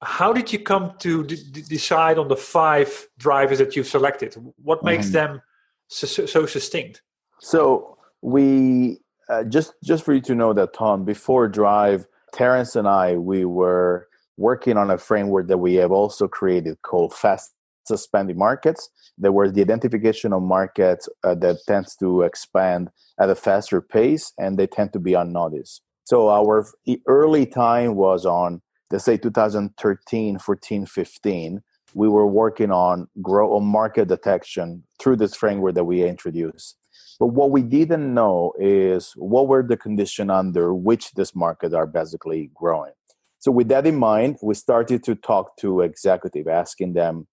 how 0.00 0.32
did 0.32 0.52
you 0.52 0.60
come 0.60 0.92
to 1.00 1.24
d- 1.24 1.62
decide 1.68 2.18
on 2.18 2.28
the 2.28 2.36
five 2.36 3.08
drivers 3.18 3.58
that 3.58 3.74
you've 3.74 3.88
selected? 3.88 4.36
What 4.62 4.84
makes 4.84 5.06
mm-hmm. 5.06 5.12
them 5.14 5.42
so, 5.88 6.26
so, 6.26 6.46
succinct? 6.46 7.02
So 7.40 7.98
we 8.22 9.00
uh, 9.28 9.42
just 9.44 9.74
just 9.82 10.04
for 10.04 10.14
you 10.14 10.20
to 10.20 10.34
know 10.36 10.52
that 10.52 10.72
Ton, 10.72 11.04
before 11.04 11.48
Drive, 11.48 12.06
Terence 12.32 12.76
and 12.76 12.88
I 12.88 13.16
we 13.16 13.44
were 13.44 14.08
working 14.36 14.76
on 14.76 14.90
a 14.90 14.98
framework 14.98 15.48
that 15.48 15.58
we 15.58 15.74
have 15.74 15.92
also 15.92 16.26
created 16.26 16.80
called 16.82 17.14
Fast 17.14 17.52
Expanding 17.90 18.38
Markets. 18.38 18.88
There 19.18 19.32
was 19.32 19.52
the 19.52 19.60
identification 19.60 20.32
of 20.32 20.42
markets 20.42 21.08
uh, 21.24 21.34
that 21.36 21.58
tends 21.66 21.96
to 21.96 22.22
expand 22.22 22.90
at 23.20 23.30
a 23.30 23.34
faster 23.34 23.80
pace, 23.80 24.32
and 24.38 24.58
they 24.58 24.66
tend 24.66 24.92
to 24.92 25.00
be 25.00 25.14
unnoticed. 25.14 25.82
So 26.04 26.30
our 26.30 26.66
early 27.06 27.46
time 27.46 27.94
was 27.94 28.24
on 28.26 28.62
let's 28.90 29.04
say 29.04 29.16
2013 29.16 30.38
14 30.38 30.86
15 30.86 31.62
we 31.94 32.08
were 32.08 32.26
working 32.26 32.70
on 32.70 33.08
grow 33.22 33.56
on 33.56 33.64
market 33.64 34.08
detection 34.08 34.82
through 34.98 35.16
this 35.16 35.34
framework 35.34 35.74
that 35.74 35.84
we 35.84 36.04
introduced 36.04 36.76
but 37.18 37.28
what 37.28 37.50
we 37.50 37.62
didn't 37.62 38.14
know 38.14 38.52
is 38.58 39.12
what 39.16 39.48
were 39.48 39.62
the 39.62 39.76
conditions 39.76 40.30
under 40.30 40.74
which 40.74 41.12
this 41.12 41.34
market 41.34 41.74
are 41.74 41.86
basically 41.86 42.50
growing 42.54 42.92
so 43.38 43.50
with 43.50 43.68
that 43.68 43.86
in 43.86 43.96
mind 43.96 44.36
we 44.42 44.54
started 44.54 45.02
to 45.02 45.14
talk 45.14 45.56
to 45.56 45.80
executive 45.80 46.48
asking 46.48 46.92
them 46.92 47.26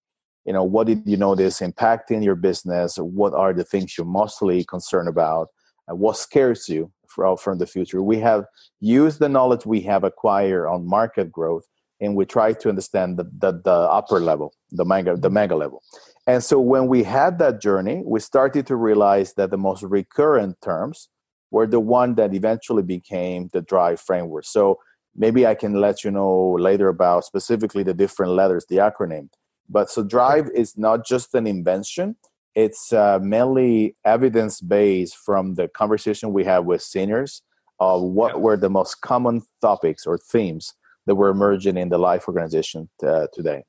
you 0.44 0.52
know 0.52 0.64
what 0.64 0.86
did 0.86 1.02
you 1.06 1.16
notice 1.16 1.60
impacting 1.60 2.24
your 2.24 2.34
business 2.34 2.96
what 2.96 3.34
are 3.34 3.52
the 3.52 3.64
things 3.64 3.96
you're 3.96 4.06
mostly 4.06 4.64
concerned 4.64 5.08
about 5.08 5.48
what 5.88 6.16
scares 6.16 6.68
you 6.68 6.92
from 7.36 7.58
the 7.58 7.66
future. 7.66 8.02
We 8.02 8.18
have 8.18 8.44
used 8.80 9.18
the 9.18 9.28
knowledge 9.28 9.66
we 9.66 9.80
have 9.82 10.04
acquired 10.04 10.68
on 10.68 10.86
market 10.86 11.32
growth, 11.32 11.64
and 12.00 12.14
we 12.14 12.24
try 12.24 12.52
to 12.52 12.68
understand 12.68 13.18
the, 13.18 13.24
the, 13.38 13.60
the 13.64 13.70
upper 13.70 14.20
level, 14.20 14.52
the 14.70 14.84
mega, 14.84 15.16
the 15.16 15.30
mega 15.30 15.56
level. 15.56 15.82
And 16.28 16.44
so 16.44 16.60
when 16.60 16.88
we 16.88 17.04
had 17.04 17.38
that 17.38 17.58
journey, 17.58 18.02
we 18.04 18.20
started 18.20 18.66
to 18.66 18.76
realize 18.76 19.32
that 19.34 19.50
the 19.50 19.56
most 19.56 19.82
recurrent 19.82 20.60
terms 20.60 21.08
were 21.50 21.66
the 21.66 21.80
one 21.80 22.16
that 22.16 22.34
eventually 22.34 22.82
became 22.82 23.48
the 23.54 23.62
drive 23.62 23.98
framework. 23.98 24.44
So 24.44 24.78
maybe 25.16 25.46
I 25.46 25.54
can 25.54 25.80
let 25.80 26.04
you 26.04 26.10
know 26.10 26.54
later 26.60 26.88
about 26.88 27.24
specifically 27.24 27.82
the 27.82 27.94
different 27.94 28.32
letters, 28.32 28.66
the 28.68 28.76
acronym. 28.76 29.30
But 29.70 29.88
so 29.88 30.04
drive 30.04 30.50
is 30.54 30.76
not 30.76 31.06
just 31.06 31.34
an 31.34 31.46
invention, 31.46 32.16
it's 32.54 32.92
uh, 32.92 33.18
mainly 33.22 33.96
evidence 34.04 34.60
based 34.60 35.16
from 35.16 35.54
the 35.54 35.66
conversation 35.68 36.34
we 36.34 36.44
had 36.44 36.60
with 36.60 36.82
seniors 36.82 37.42
of 37.80 38.02
what 38.02 38.42
were 38.42 38.56
the 38.58 38.68
most 38.68 39.00
common 39.00 39.42
topics 39.62 40.06
or 40.06 40.18
themes 40.18 40.74
that 41.06 41.14
were 41.14 41.30
emerging 41.30 41.78
in 41.78 41.88
the 41.88 41.98
life 41.98 42.28
organization 42.28 42.90
uh, 43.02 43.28
today. 43.32 43.64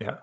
Yeah. 0.00 0.16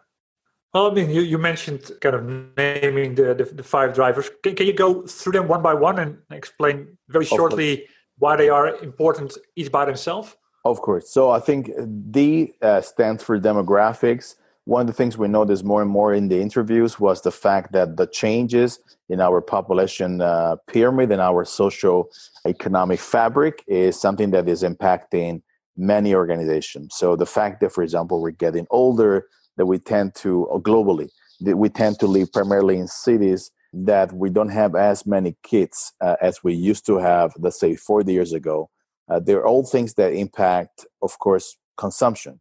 Well, 0.76 0.92
I 0.92 0.94
mean, 0.94 1.10
you, 1.10 1.22
you 1.22 1.38
mentioned 1.38 1.90
kind 2.02 2.16
of 2.16 2.24
naming 2.58 3.16
the, 3.16 3.34
the, 3.34 3.46
the 3.46 3.64
five 3.64 3.96
drivers. 3.96 4.30
Can, 4.44 4.56
can 4.56 4.68
you 4.68 4.74
go 4.74 5.08
through 5.08 5.32
them 5.32 5.48
one 5.48 5.64
by 5.64 5.74
one 5.74 5.98
and 6.00 6.18
explain 6.30 6.98
very 7.08 7.26
shortly 7.26 7.88
why 8.20 8.36
they 8.36 8.50
are 8.50 8.76
important 8.84 9.38
each 9.56 9.72
by 9.72 9.86
themselves? 9.86 10.36
Of 10.66 10.82
course. 10.82 11.10
So 11.10 11.32
I 11.32 11.40
think 11.40 11.72
D 12.12 12.56
uh, 12.62 12.82
stands 12.82 13.24
for 13.24 13.40
demographics 13.40 14.36
one 14.66 14.82
of 14.82 14.88
the 14.88 14.94
things 14.94 15.16
we 15.16 15.28
noticed 15.28 15.64
more 15.64 15.84
and 15.84 15.90
more 15.90 16.14
in 16.14 16.28
the 16.28 16.42
interviews 16.42 17.00
was 17.00 17.22
the 17.22 17.32
fact 17.32 17.72
that 17.74 17.98
the 17.98 18.08
changes 18.08 18.80
in 19.10 19.22
our 19.22 19.40
population 19.40 20.22
uh, 20.22 20.56
pyramid 20.68 21.12
and 21.12 21.22
our 21.22 21.46
social 21.46 22.10
economic 22.48 23.00
fabric 23.00 23.64
is 23.68 24.00
something 24.00 24.32
that 24.32 24.50
is 24.50 24.64
impacting 24.64 25.44
many 25.78 26.16
organizations. 26.16 26.96
So 26.96 27.16
the 27.16 27.28
fact 27.28 27.62
that, 27.62 27.74
for 27.74 27.84
example, 27.84 28.22
we're 28.22 28.32
getting 28.32 28.66
older, 28.72 29.28
that 29.58 29.66
we 29.66 29.80
tend 29.80 30.16
to 30.16 30.48
uh, 30.50 30.58
globally, 30.58 31.10
that 31.42 31.58
we 31.58 31.70
tend 31.70 32.00
to 32.00 32.08
live 32.08 32.32
primarily 32.32 32.78
in 32.78 32.88
cities 32.88 33.52
that 33.74 34.14
we 34.14 34.30
don't 34.30 34.50
have 34.50 34.74
as 34.76 35.06
many 35.06 35.36
kids 35.44 35.94
uh, 36.02 36.16
as 36.22 36.44
we 36.44 36.54
used 36.54 36.86
to 36.86 36.98
have, 36.98 37.34
let's 37.38 37.60
say, 37.60 37.76
40 37.76 38.12
years 38.14 38.32
ago. 38.32 38.70
Uh, 39.10 39.20
they're 39.20 39.46
all 39.46 39.66
things 39.66 39.96
that 39.96 40.14
impact, 40.14 40.86
of 41.02 41.20
course, 41.20 41.58
consumption. 41.78 42.40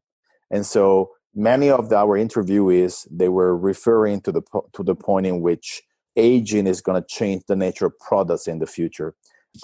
And 0.50 0.64
so 0.64 1.10
many 1.34 1.68
of 1.68 1.92
our 1.92 2.18
interviewees 2.18 3.06
they 3.10 3.28
were 3.28 3.56
referring 3.56 4.20
to 4.20 4.30
the 4.30 4.42
to 4.72 4.82
the 4.82 4.94
point 4.94 5.26
in 5.26 5.40
which 5.40 5.82
aging 6.16 6.66
is 6.66 6.80
going 6.80 7.00
to 7.00 7.06
change 7.08 7.42
the 7.48 7.56
nature 7.56 7.86
of 7.86 7.98
products 7.98 8.46
in 8.46 8.60
the 8.60 8.66
future 8.66 9.14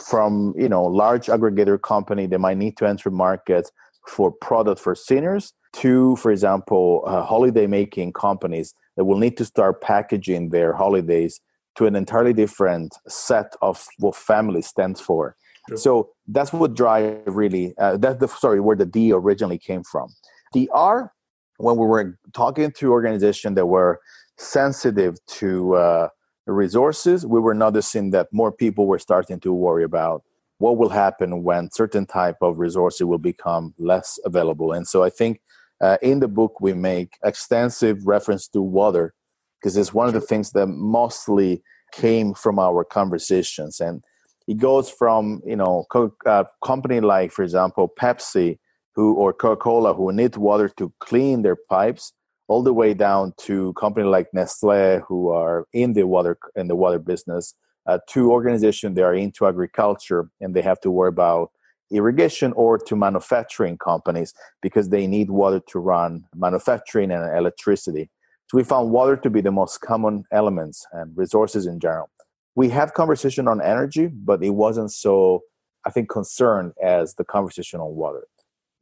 from 0.05 0.53
you 0.57 0.69
know 0.69 0.85
large 0.85 1.27
aggregator 1.27 1.81
company 1.81 2.27
they 2.27 2.37
might 2.37 2.57
need 2.57 2.77
to 2.77 2.87
enter 2.87 3.11
markets 3.11 3.71
for 4.09 4.33
product 4.33 4.81
for 4.81 4.95
seniors 4.95 5.53
to 5.73 6.17
for 6.17 6.31
example 6.31 7.03
uh, 7.07 7.23
holiday 7.23 7.67
making 7.67 8.13
companies 8.13 8.75
that 8.97 9.05
will 9.05 9.19
need 9.19 9.37
to 9.37 9.45
start 9.45 9.81
packaging 9.81 10.51
their 10.51 10.73
holidays 10.73 11.41
to 11.77 11.87
an 11.87 11.95
entirely 11.95 12.33
different 12.33 12.95
set 13.09 13.55
of 13.63 13.87
what 13.99 14.17
family 14.17 14.63
stands 14.63 15.01
for 15.01 15.37
sure. 15.69 15.77
so 15.77 16.11
that's 16.29 16.53
what 16.53 16.75
drive 16.75 17.23
really 17.27 17.75
uh, 17.79 17.97
that's 17.97 18.19
the 18.19 18.29
sorry 18.29 18.61
where 18.61 18.77
the 18.77 18.87
d 18.87 19.13
originally 19.13 19.59
came 19.59 19.83
from 19.83 20.09
the 20.53 20.69
r 20.73 21.13
when 21.59 21.77
we 21.77 21.87
were 21.87 22.19
talking 22.33 22.73
to 22.73 22.91
organizations 22.91 23.55
that 23.55 23.67
were 23.67 24.01
sensitive 24.39 25.17
to 25.27 25.75
uh, 25.75 26.09
resources, 26.47 27.27
we 27.27 27.41
were 27.41 27.55
noticing 27.55 28.11
that 28.11 28.29
more 28.33 28.51
people 28.51 28.87
were 28.87 28.99
starting 28.99 29.39
to 29.41 29.53
worry 29.53 29.85
about 29.85 30.23
what 30.59 30.77
will 30.77 30.89
happen 30.89 31.43
when 31.43 31.71
certain 31.71 32.07
type 32.07 32.37
of 32.43 32.59
resources 32.59 33.05
will 33.05 33.19
become 33.19 33.75
less 33.79 34.19
available. 34.25 34.73
And 34.73 34.87
so 34.87 35.03
I 35.03 35.11
think 35.11 35.41
uh, 35.81 35.97
in 36.03 36.21
the 36.21 36.29
book 36.29 36.61
we 36.61 36.73
make 36.75 37.17
extensive 37.25 38.07
reference 38.07 38.49
to 38.49 38.61
water 38.61 39.15
because 39.61 39.77
it's 39.77 39.95
one 39.95 40.07
of 40.07 40.15
the 40.15 40.21
things 40.21 40.53
that 40.53 40.67
mostly 40.67 41.63
came 41.93 42.35
from 42.35 42.59
our 42.59 42.85
conversations. 42.85 43.81
And 43.81 44.03
it 44.47 44.59
goes 44.59 44.91
from 44.91 45.43
you 45.45 45.57
know 45.57 45.85
co- 45.91 46.15
uh, 46.27 46.45
company 46.65 47.01
like 47.01 47.33
for 47.33 47.43
example 47.43 47.93
pepsi 48.01 48.59
who 48.95 49.15
or 49.15 49.33
Coca-Cola 49.33 49.95
who 49.95 50.13
need 50.13 50.37
water 50.37 50.69
to 50.77 50.93
clean 50.99 51.43
their 51.43 51.57
pipes, 51.69 52.13
all 52.49 52.63
the 52.63 52.73
way 52.73 52.93
down 52.93 53.33
to 53.39 53.73
company 53.75 54.07
like 54.07 54.27
Nestle 54.33 55.01
who 55.07 55.31
are 55.31 55.67
in 55.73 55.93
the 55.93 56.07
water 56.07 56.37
in 56.57 56.69
the 56.69 56.77
water 56.77 56.99
business, 56.99 57.55
uh, 57.87 57.99
to 58.09 58.33
organizations 58.33 58.97
that 58.97 59.05
are 59.05 59.15
into 59.15 59.47
agriculture 59.47 60.29
and 60.41 60.55
they 60.55 60.63
have 60.63 60.81
to 60.81 60.91
worry 60.91 61.09
about 61.09 61.51
irrigation 61.91 62.53
or 62.55 62.79
to 62.79 62.97
manufacturing 62.97 63.79
companies 63.79 64.33
because 64.63 64.89
they 64.89 65.07
need 65.07 65.31
water 65.31 65.61
to 65.69 65.79
run 65.79 66.25
manufacturing 66.35 67.11
and 67.11 67.37
electricity. 67.37 68.11
So 68.49 68.57
we 68.57 68.65
found 68.65 68.91
water 68.91 69.17
to 69.17 69.31
be 69.31 69.41
the 69.41 69.53
most 69.53 69.81
common 69.81 70.25
elements 70.33 70.87
and 70.93 71.17
resources 71.17 71.67
in 71.67 71.79
general. 71.79 72.11
We 72.57 72.69
had 72.69 72.95
conversation 72.95 73.47
on 73.47 73.63
energy, 73.63 74.09
but 74.09 74.43
it 74.43 74.51
wasn't 74.51 74.93
so, 74.93 75.43
I 75.85 75.91
think, 75.91 76.09
concerned 76.09 76.73
as 76.83 77.15
the 77.15 77.25
conversation 77.25 77.81
on 77.81 77.95
water. 77.95 78.27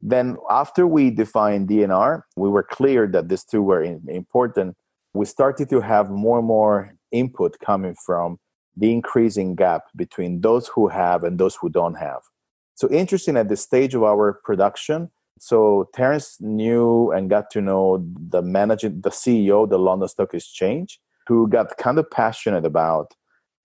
Then, 0.01 0.37
after 0.49 0.87
we 0.87 1.11
defined 1.11 1.67
DNR, 1.67 2.23
we 2.35 2.49
were 2.49 2.63
clear 2.63 3.05
that 3.07 3.29
these 3.29 3.43
two 3.43 3.61
were 3.61 3.83
important. 3.83 4.75
We 5.13 5.25
started 5.25 5.69
to 5.69 5.81
have 5.81 6.09
more 6.09 6.39
and 6.39 6.47
more 6.47 6.95
input 7.11 7.59
coming 7.59 7.95
from 8.05 8.39
the 8.77 8.91
increasing 8.91 9.55
gap 9.55 9.83
between 9.95 10.41
those 10.41 10.67
who 10.69 10.87
have 10.87 11.23
and 11.23 11.37
those 11.37 11.55
who 11.55 11.69
don't 11.69 11.95
have. 11.95 12.21
So, 12.79 12.89
interesting 12.89 13.35
at 13.35 13.49
the 13.49 13.57
stage 13.57 13.93
of 13.93 14.03
our 14.03 14.39
production. 14.45 15.11
So, 15.37 15.89
Terence 15.93 16.37
knew 16.39 17.11
and 17.11 17.29
got 17.29 17.51
to 17.51 17.59
know 17.59 18.05
the 18.29 18.41
manager, 18.41 18.87
the 18.87 19.09
CEO 19.09 19.65
of 19.65 19.69
the 19.69 19.77
London 19.77 20.07
Stock 20.07 20.33
Exchange, 20.33 20.97
who 21.27 21.49
got 21.49 21.75
kind 21.75 21.99
of 21.99 22.09
passionate 22.09 22.63
about 22.63 23.13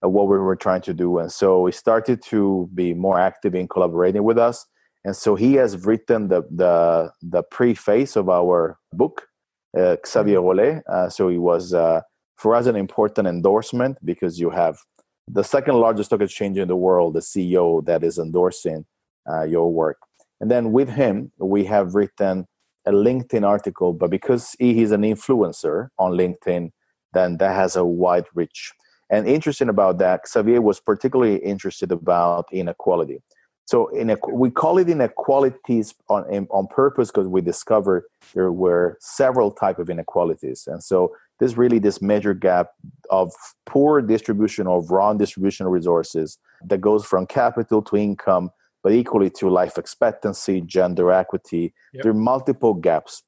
what 0.01 0.27
we 0.27 0.37
were 0.37 0.57
trying 0.57 0.81
to 0.81 0.93
do. 0.93 1.17
And 1.17 1.31
so 1.31 1.65
he 1.65 1.71
started 1.71 2.21
to 2.23 2.69
be 2.75 2.93
more 2.93 3.17
active 3.17 3.55
in 3.55 3.69
collaborating 3.69 4.25
with 4.25 4.37
us. 4.37 4.65
And 5.05 5.15
so 5.15 5.35
he 5.35 5.53
has 5.53 5.85
written 5.85 6.27
the 6.27 6.41
the, 6.51 7.11
the 7.21 7.43
preface 7.43 8.17
of 8.17 8.27
our 8.27 8.77
book, 8.91 9.27
uh, 9.77 9.95
Xavier 10.05 10.39
mm-hmm. 10.39 10.59
Rolet. 10.59 10.81
Uh, 10.89 11.07
so 11.07 11.29
it 11.29 11.37
was 11.37 11.73
uh, 11.73 12.01
for 12.35 12.53
us 12.53 12.65
an 12.65 12.75
important 12.75 13.29
endorsement 13.29 13.97
because 14.03 14.41
you 14.41 14.49
have 14.49 14.77
the 15.25 15.43
second 15.43 15.75
largest 15.75 16.09
stock 16.09 16.21
exchange 16.21 16.57
in 16.57 16.67
the 16.67 16.75
world, 16.75 17.13
the 17.13 17.21
CEO 17.21 17.83
that 17.85 18.03
is 18.03 18.19
endorsing 18.19 18.85
uh, 19.29 19.43
your 19.43 19.71
work. 19.71 19.97
And 20.39 20.51
then 20.51 20.71
with 20.71 20.89
him, 20.89 21.31
we 21.37 21.65
have 21.65 21.95
written 21.95 22.47
a 22.85 22.91
LinkedIn 22.91 23.47
article, 23.47 23.93
but 23.93 24.09
because 24.09 24.55
he 24.59 24.81
is 24.81 24.91
an 24.91 25.01
influencer 25.01 25.89
on 25.97 26.11
LinkedIn, 26.11 26.71
then 27.13 27.37
that 27.37 27.55
has 27.55 27.75
a 27.75 27.85
wide 27.85 28.25
reach. 28.35 28.71
And 29.09 29.27
interesting 29.27 29.69
about 29.69 29.97
that, 29.99 30.27
Xavier 30.27 30.61
was 30.61 30.79
particularly 30.79 31.37
interested 31.37 31.91
about 31.91 32.47
inequality. 32.51 33.21
So 33.65 33.87
in 33.87 34.15
we 34.31 34.51
call 34.51 34.77
it 34.77 34.89
inequalities 34.89 35.95
on 36.07 36.47
on 36.51 36.67
purpose 36.67 37.09
because 37.09 37.27
we 37.27 37.41
discovered 37.41 38.03
there 38.35 38.51
were 38.51 38.97
several 38.99 39.51
type 39.51 39.79
of 39.79 39.89
inequalities, 39.89 40.67
and 40.67 40.83
so 40.83 41.15
there's 41.39 41.57
really 41.57 41.79
this 41.79 42.01
major 42.01 42.35
gap 42.35 42.69
of 43.09 43.33
poor 43.65 44.01
distribution 44.01 44.67
of 44.67 44.91
raw 44.91 45.13
distribution 45.13 45.65
of 45.65 45.71
resources 45.71 46.37
that 46.63 46.79
goes 46.79 47.05
from 47.05 47.25
capital 47.25 47.81
to 47.81 47.97
income, 47.97 48.51
but 48.85 48.93
equally 48.93 49.31
to 49.31 49.49
life 49.49 49.79
expectancy, 49.79 50.61
gender 50.61 51.11
equity. 51.11 51.73
Yep. 51.93 52.03
There 52.03 52.11
are 52.11 52.21
multiple 52.33 52.75
gaps. 52.75 53.23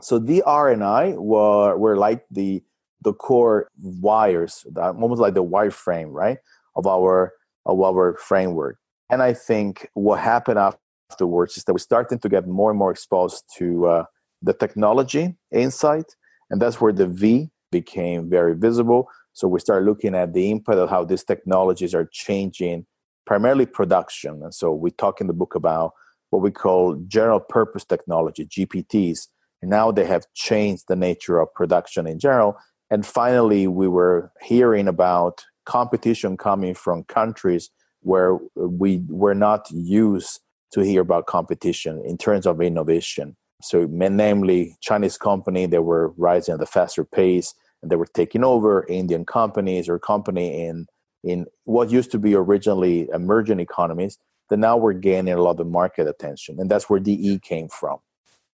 So 0.00 0.18
DR 0.18 0.72
and 0.72 0.82
I 0.82 1.12
were 1.12 1.76
were 1.76 1.96
like 1.96 2.24
the 2.32 2.64
the 3.00 3.12
core 3.12 3.68
wires, 3.80 4.66
almost 4.76 5.20
like 5.20 5.34
the 5.34 5.44
wireframe, 5.44 6.08
right, 6.10 6.38
of 6.74 6.88
our 6.88 7.32
of 7.64 7.80
our 7.80 8.16
framework. 8.16 8.76
And 9.08 9.22
I 9.22 9.34
think 9.34 9.88
what 9.94 10.18
happened 10.18 10.58
afterwards 10.58 11.56
is 11.56 11.62
that 11.62 11.74
we're 11.74 11.78
starting 11.78 12.18
to 12.18 12.28
get 12.28 12.48
more 12.48 12.70
and 12.70 12.78
more 12.78 12.90
exposed 12.90 13.44
to 13.58 13.86
uh, 13.86 14.04
the 14.42 14.52
technology 14.52 15.36
insight, 15.52 16.16
and 16.50 16.60
that's 16.60 16.80
where 16.80 16.92
the 16.92 17.06
V 17.06 17.50
became 17.70 18.28
very 18.28 18.56
visible. 18.56 19.08
So 19.32 19.46
we 19.46 19.60
start 19.60 19.84
looking 19.84 20.16
at 20.16 20.32
the 20.32 20.50
impact 20.50 20.78
of 20.78 20.90
how 20.90 21.04
these 21.04 21.22
technologies 21.22 21.94
are 21.94 22.08
changing 22.10 22.84
primarily 23.26 23.66
production. 23.66 24.42
And 24.42 24.54
so 24.54 24.72
we 24.72 24.90
talk 24.90 25.20
in 25.20 25.26
the 25.26 25.32
book 25.32 25.54
about 25.54 25.92
what 26.30 26.42
we 26.42 26.50
call 26.50 26.94
general 27.06 27.40
purpose 27.40 27.84
technology, 27.84 28.46
GPTs. 28.46 29.28
And 29.60 29.70
now 29.70 29.92
they 29.92 30.06
have 30.06 30.26
changed 30.34 30.84
the 30.88 30.96
nature 30.96 31.38
of 31.38 31.52
production 31.54 32.06
in 32.06 32.18
general. 32.18 32.56
And 32.90 33.06
finally, 33.06 33.66
we 33.66 33.88
were 33.88 34.32
hearing 34.42 34.88
about 34.88 35.44
competition 35.64 36.36
coming 36.36 36.74
from 36.74 37.04
countries 37.04 37.70
where 38.00 38.38
we 38.56 39.02
were 39.08 39.34
not 39.34 39.70
used 39.70 40.40
to 40.72 40.80
hear 40.80 41.02
about 41.02 41.26
competition 41.26 42.02
in 42.04 42.18
terms 42.18 42.46
of 42.46 42.60
innovation. 42.60 43.36
So, 43.62 43.86
namely, 43.88 44.76
Chinese 44.80 45.16
company 45.16 45.66
they 45.66 45.78
were 45.78 46.12
rising 46.16 46.54
at 46.54 46.62
a 46.62 46.66
faster 46.66 47.04
pace, 47.04 47.54
and 47.80 47.90
they 47.90 47.96
were 47.96 48.08
taking 48.12 48.42
over 48.42 48.86
Indian 48.88 49.24
companies 49.24 49.88
or 49.88 49.98
company 49.98 50.66
in 50.66 50.86
in 51.22 51.46
what 51.64 51.90
used 51.90 52.10
to 52.12 52.18
be 52.18 52.34
originally 52.34 53.08
emerging 53.12 53.60
economies 53.60 54.18
that 54.48 54.58
now 54.58 54.76
we're 54.76 54.92
gaining 54.92 55.34
a 55.34 55.42
lot 55.42 55.60
of 55.60 55.66
market 55.66 56.06
attention, 56.06 56.58
and 56.58 56.70
that's 56.70 56.90
where 56.90 57.00
DE 57.00 57.38
came 57.38 57.68
from. 57.68 57.98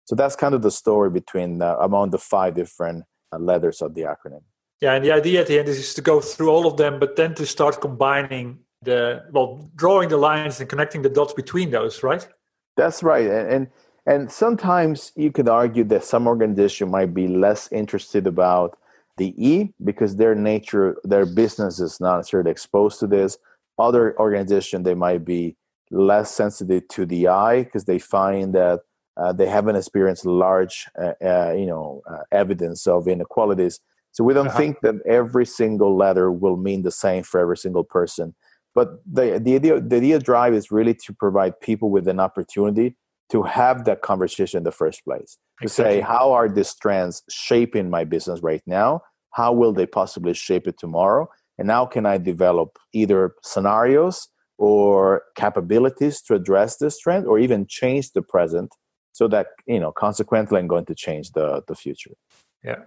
So 0.05 0.15
that's 0.15 0.35
kind 0.35 0.53
of 0.53 0.61
the 0.61 0.71
story 0.71 1.09
between 1.09 1.61
uh, 1.61 1.75
among 1.81 2.11
the 2.11 2.17
five 2.17 2.55
different 2.55 3.05
uh, 3.33 3.39
letters 3.39 3.81
of 3.81 3.93
the 3.93 4.01
acronym. 4.01 4.43
Yeah, 4.79 4.93
and 4.93 5.03
the 5.03 5.11
idea 5.11 5.41
at 5.41 5.47
the 5.47 5.59
end 5.59 5.67
is 5.67 5.93
to 5.95 6.01
go 6.01 6.21
through 6.21 6.49
all 6.49 6.67
of 6.67 6.77
them, 6.77 6.99
but 6.99 7.15
then 7.15 7.33
to 7.35 7.45
start 7.45 7.81
combining 7.81 8.59
the 8.83 9.23
well, 9.31 9.69
drawing 9.75 10.09
the 10.09 10.17
lines 10.17 10.59
and 10.59 10.69
connecting 10.69 11.01
the 11.01 11.09
dots 11.09 11.33
between 11.33 11.71
those, 11.71 12.03
right? 12.03 12.27
That's 12.75 13.01
right, 13.01 13.27
and 13.27 13.49
and, 13.49 13.67
and 14.05 14.31
sometimes 14.31 15.11
you 15.15 15.31
could 15.31 15.49
argue 15.49 15.83
that 15.85 16.03
some 16.03 16.27
organization 16.27 16.91
might 16.91 17.13
be 17.13 17.27
less 17.27 17.71
interested 17.71 18.27
about 18.27 18.77
the 19.17 19.33
E 19.37 19.73
because 19.83 20.15
their 20.15 20.35
nature, 20.35 20.97
their 21.03 21.25
business 21.25 21.79
is 21.79 21.99
not 21.99 22.17
necessarily 22.17 22.51
exposed 22.51 22.99
to 22.99 23.07
this. 23.07 23.37
Other 23.79 24.17
organization 24.19 24.83
they 24.83 24.95
might 24.95 25.25
be 25.25 25.55
less 25.91 26.31
sensitive 26.31 26.87
to 26.89 27.05
the 27.05 27.27
I 27.27 27.63
because 27.63 27.85
they 27.85 27.99
find 27.99 28.53
that 28.55 28.81
uh, 29.17 29.33
they 29.33 29.47
haven't 29.47 29.75
experienced 29.75 30.25
large, 30.25 30.85
uh, 31.01 31.13
uh, 31.23 31.53
you 31.57 31.65
know, 31.65 32.01
uh, 32.09 32.23
evidence 32.31 32.85
of 32.85 33.07
inequalities. 33.07 33.79
So 34.11 34.23
we 34.23 34.33
don't 34.33 34.47
uh-huh. 34.47 34.57
think 34.57 34.81
that 34.81 34.95
every 35.05 35.45
single 35.45 35.95
letter 35.95 36.31
will 36.31 36.57
mean 36.57 36.83
the 36.83 36.91
same 36.91 37.23
for 37.23 37.39
every 37.39 37.57
single 37.57 37.83
person. 37.83 38.35
But 38.75 39.01
the, 39.11 39.39
the 39.43 39.55
idea, 39.55 39.81
the 39.81 39.95
idea 39.95 40.19
drive 40.19 40.53
is 40.53 40.71
really 40.71 40.93
to 41.05 41.13
provide 41.13 41.59
people 41.61 41.89
with 41.89 42.07
an 42.07 42.19
opportunity 42.19 42.95
to 43.31 43.43
have 43.43 43.85
that 43.85 44.01
conversation 44.01 44.59
in 44.59 44.63
the 44.63 44.71
first 44.71 45.03
place. 45.03 45.37
To 45.59 45.65
exactly. 45.65 45.95
say, 45.95 46.01
how 46.01 46.31
are 46.31 46.47
these 46.47 46.73
trends 46.75 47.23
shaping 47.29 47.89
my 47.89 48.03
business 48.03 48.41
right 48.41 48.61
now? 48.65 49.01
How 49.31 49.51
will 49.51 49.73
they 49.73 49.85
possibly 49.85 50.33
shape 50.33 50.67
it 50.67 50.77
tomorrow? 50.77 51.29
And 51.57 51.69
how 51.69 51.85
can 51.85 52.05
I 52.05 52.17
develop 52.17 52.77
either 52.93 53.33
scenarios 53.43 54.27
or 54.57 55.23
capabilities 55.35 56.21
to 56.21 56.35
address 56.35 56.77
this 56.77 56.99
trend 56.99 57.25
or 57.25 57.39
even 57.39 57.67
change 57.67 58.11
the 58.11 58.21
present 58.21 58.73
so 59.13 59.27
that 59.27 59.47
you 59.65 59.79
know 59.79 59.91
consequently 59.91 60.59
i'm 60.59 60.67
going 60.67 60.85
to 60.85 60.95
change 60.95 61.31
the 61.31 61.61
the 61.67 61.75
future 61.75 62.15
yeah 62.63 62.81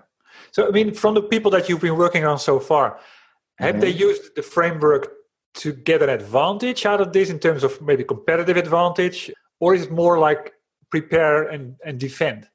so 0.51 0.67
i 0.67 0.71
mean 0.71 0.93
from 0.93 1.15
the 1.15 1.23
people 1.23 1.51
that 1.51 1.69
you've 1.69 1.81
been 1.81 1.97
working 1.97 2.25
on 2.25 2.39
so 2.39 2.59
far 2.59 2.99
have 3.59 3.77
mm-hmm. 3.77 3.81
they 3.81 3.91
used 3.91 4.35
the 4.37 4.43
framework 4.43 5.13
to 5.55 5.73
get 5.73 6.03
an 6.03 6.09
advantage 6.09 6.87
out 6.87 7.01
of 7.01 7.13
this 7.13 7.31
in 7.31 7.39
terms 7.39 7.63
of 7.65 7.81
maybe 7.83 8.05
competitive 8.05 8.57
advantage 8.57 9.31
or 9.61 9.75
is 9.75 9.83
it 9.85 9.93
more 9.93 10.19
like 10.19 10.53
prepare 10.91 11.49
and, 11.49 11.77
and 11.85 12.01
defend 12.01 12.49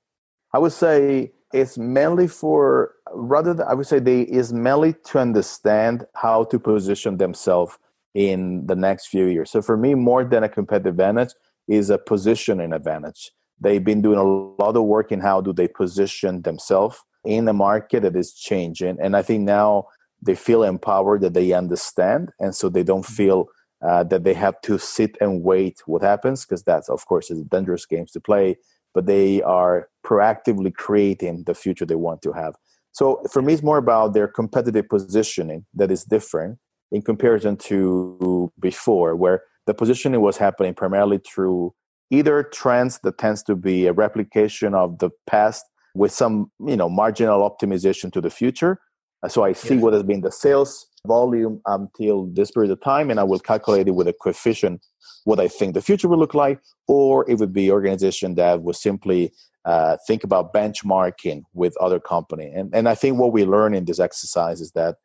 i 0.53 0.59
would 0.59 0.73
say 0.73 1.31
it's 1.53 1.77
mainly 1.77 2.27
for 2.27 2.93
rather 3.13 3.53
than 3.53 3.67
i 3.67 3.73
would 3.73 3.87
say 3.87 3.99
they 3.99 4.21
is 4.21 4.51
mainly 4.51 4.93
to 5.05 5.19
understand 5.19 6.05
how 6.15 6.43
to 6.43 6.59
position 6.59 7.17
themselves 7.17 7.77
in 8.13 8.65
the 8.67 8.75
next 8.75 9.07
few 9.07 9.25
years 9.25 9.49
so 9.51 9.61
for 9.61 9.77
me 9.77 9.93
more 9.93 10.23
than 10.23 10.43
a 10.43 10.49
competitive 10.49 10.93
advantage 10.93 11.33
is 11.67 11.89
a 11.89 11.97
positioning 11.97 12.71
advantage 12.73 13.31
They've 13.59 13.83
been 13.83 14.01
doing 14.01 14.19
a 14.19 14.23
lot 14.63 14.75
of 14.75 14.83
work 14.83 15.11
in 15.11 15.19
how 15.19 15.41
do 15.41 15.53
they 15.53 15.67
position 15.67 16.41
themselves 16.41 17.01
in 17.23 17.47
a 17.47 17.53
market 17.53 18.03
that 18.03 18.15
is 18.15 18.33
changing. 18.33 18.97
And 19.01 19.15
I 19.15 19.21
think 19.21 19.43
now 19.43 19.85
they 20.21 20.35
feel 20.35 20.63
empowered 20.63 21.21
that 21.21 21.33
they 21.33 21.53
understand. 21.53 22.31
And 22.39 22.53
so 22.53 22.69
they 22.69 22.83
don't 22.83 23.05
mm-hmm. 23.05 23.13
feel 23.13 23.47
uh, 23.85 24.03
that 24.03 24.23
they 24.23 24.33
have 24.33 24.59
to 24.61 24.77
sit 24.77 25.17
and 25.21 25.43
wait 25.43 25.81
what 25.85 26.01
happens, 26.01 26.45
because 26.45 26.63
that's, 26.63 26.89
of 26.89 27.05
course, 27.05 27.29
is 27.29 27.41
dangerous 27.43 27.85
games 27.85 28.11
to 28.11 28.19
play. 28.19 28.57
But 28.93 29.05
they 29.05 29.41
are 29.43 29.89
proactively 30.05 30.73
creating 30.73 31.43
the 31.45 31.53
future 31.53 31.85
they 31.85 31.95
want 31.95 32.21
to 32.23 32.31
have. 32.31 32.55
So 32.93 33.21
for 33.29 33.41
me, 33.41 33.53
it's 33.53 33.63
more 33.63 33.77
about 33.77 34.13
their 34.13 34.27
competitive 34.27 34.87
positioning 34.87 35.65
that 35.73 35.91
is 35.91 36.05
different 36.05 36.59
in 36.91 37.01
comparison 37.01 37.57
to 37.57 38.51
before, 38.59 39.15
where 39.15 39.43
the 39.67 39.73
positioning 39.73 40.21
was 40.21 40.37
happening 40.37 40.73
primarily 40.73 41.19
through 41.19 41.73
either 42.09 42.43
trends 42.43 42.99
that 42.99 43.17
tends 43.17 43.43
to 43.43 43.55
be 43.55 43.87
a 43.87 43.93
replication 43.93 44.73
of 44.73 44.99
the 44.99 45.09
past 45.27 45.65
with 45.95 46.11
some 46.11 46.51
you 46.59 46.75
know 46.75 46.89
marginal 46.89 47.49
optimization 47.49 48.11
to 48.11 48.21
the 48.21 48.29
future 48.29 48.79
so 49.27 49.43
i 49.43 49.53
see 49.53 49.75
yeah. 49.75 49.81
what 49.81 49.93
has 49.93 50.03
been 50.03 50.21
the 50.21 50.31
sales 50.31 50.87
volume 51.05 51.61
until 51.67 52.25
this 52.27 52.51
period 52.51 52.71
of 52.71 52.81
time 52.81 53.09
and 53.09 53.19
i 53.19 53.23
will 53.23 53.39
calculate 53.39 53.87
it 53.87 53.91
with 53.91 54.07
a 54.07 54.13
coefficient 54.13 54.85
what 55.23 55.39
i 55.39 55.47
think 55.47 55.73
the 55.73 55.81
future 55.81 56.07
will 56.07 56.17
look 56.17 56.33
like 56.33 56.59
or 56.87 57.29
it 57.29 57.37
would 57.39 57.53
be 57.53 57.71
organization 57.71 58.35
that 58.35 58.61
will 58.63 58.73
simply 58.73 59.31
uh, 59.65 59.97
think 60.05 60.23
about 60.23 60.53
benchmarking 60.53 61.41
with 61.53 61.75
other 61.77 61.99
company 61.99 62.51
and, 62.53 62.73
and 62.73 62.87
i 62.87 62.95
think 62.95 63.17
what 63.17 63.31
we 63.31 63.45
learn 63.45 63.73
in 63.73 63.85
this 63.85 63.99
exercise 63.99 64.61
is 64.61 64.71
that 64.71 64.95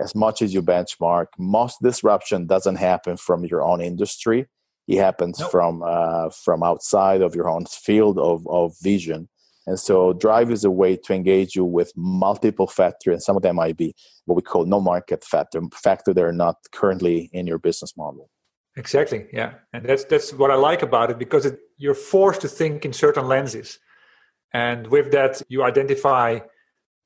as 0.00 0.14
much 0.14 0.42
as 0.42 0.54
you 0.54 0.62
benchmark 0.62 1.26
most 1.38 1.80
disruption 1.82 2.46
doesn't 2.46 2.76
happen 2.76 3.16
from 3.16 3.44
your 3.44 3.62
own 3.62 3.80
industry 3.80 4.46
it 4.88 4.98
happens 4.98 5.38
nope. 5.38 5.50
from 5.50 5.82
uh, 5.84 6.28
from 6.30 6.62
outside 6.62 7.22
of 7.22 7.34
your 7.34 7.48
own 7.48 7.64
field 7.66 8.18
of, 8.18 8.46
of 8.48 8.74
vision 8.82 9.28
and 9.70 9.78
so 9.78 10.12
drive 10.12 10.50
is 10.50 10.64
a 10.64 10.70
way 10.70 10.96
to 10.96 11.14
engage 11.14 11.54
you 11.54 11.64
with 11.64 11.92
multiple 11.96 12.66
factors 12.66 13.12
and 13.14 13.22
some 13.22 13.36
of 13.36 13.42
them 13.42 13.54
might 13.54 13.76
be 13.76 13.94
what 14.24 14.34
we 14.34 14.42
call 14.42 14.64
no 14.66 14.80
market 14.80 15.22
factor 15.22 15.60
factor 15.72 16.12
that 16.12 16.24
are 16.24 16.32
not 16.32 16.56
currently 16.72 17.30
in 17.32 17.46
your 17.46 17.58
business 17.58 17.96
model. 17.96 18.28
Exactly 18.76 19.26
yeah. 19.32 19.50
And 19.72 19.84
that's 19.84 20.04
that's 20.04 20.32
what 20.32 20.50
i 20.50 20.56
like 20.56 20.82
about 20.82 21.08
it 21.12 21.18
because 21.18 21.46
it, 21.46 21.56
you're 21.76 22.02
forced 22.14 22.40
to 22.40 22.48
think 22.48 22.84
in 22.84 22.92
certain 22.92 23.26
lenses. 23.28 23.78
And 24.52 24.88
with 24.88 25.12
that 25.12 25.40
you 25.48 25.62
identify 25.62 26.40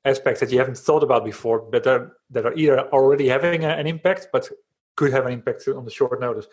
aspects 0.03 0.39
that 0.39 0.51
you 0.51 0.57
haven't 0.57 0.79
thought 0.79 1.03
about 1.03 1.23
before 1.23 1.59
but 1.71 1.83
that 1.83 1.93
are, 1.93 2.11
that 2.31 2.47
are 2.47 2.55
either 2.55 2.79
already 2.97 3.27
having 3.27 3.63
a, 3.63 3.69
an 3.81 3.85
impact 3.85 4.29
but 4.33 4.49
could 4.95 5.11
have 5.11 5.27
an 5.27 5.33
impact 5.33 5.67
on 5.67 5.85
the 5.85 5.91
short 5.91 6.19
notice. 6.19 6.47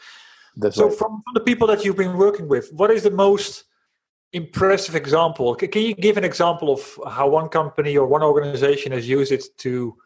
That's 0.56 0.76
so, 0.76 0.88
right. 0.88 0.98
from, 0.98 1.22
from 1.24 1.32
the 1.32 1.40
people 1.40 1.66
that 1.68 1.86
you've 1.86 1.96
been 1.96 2.18
working 2.18 2.48
with, 2.48 2.70
what 2.74 2.90
is 2.90 3.02
the 3.02 3.10
most 3.10 3.64
impressive 4.32 4.94
example? 4.94 5.54
Can, 5.54 5.82
you 5.82 5.94
give 5.94 6.16
an 6.16 6.24
example 6.24 6.72
of 6.72 6.98
how 7.10 7.28
one 7.28 7.48
company 7.48 7.96
or 7.96 8.06
one 8.06 8.22
organization 8.22 8.92
has 8.92 9.08
used 9.08 9.32
it 9.32 9.44
to, 9.58 9.96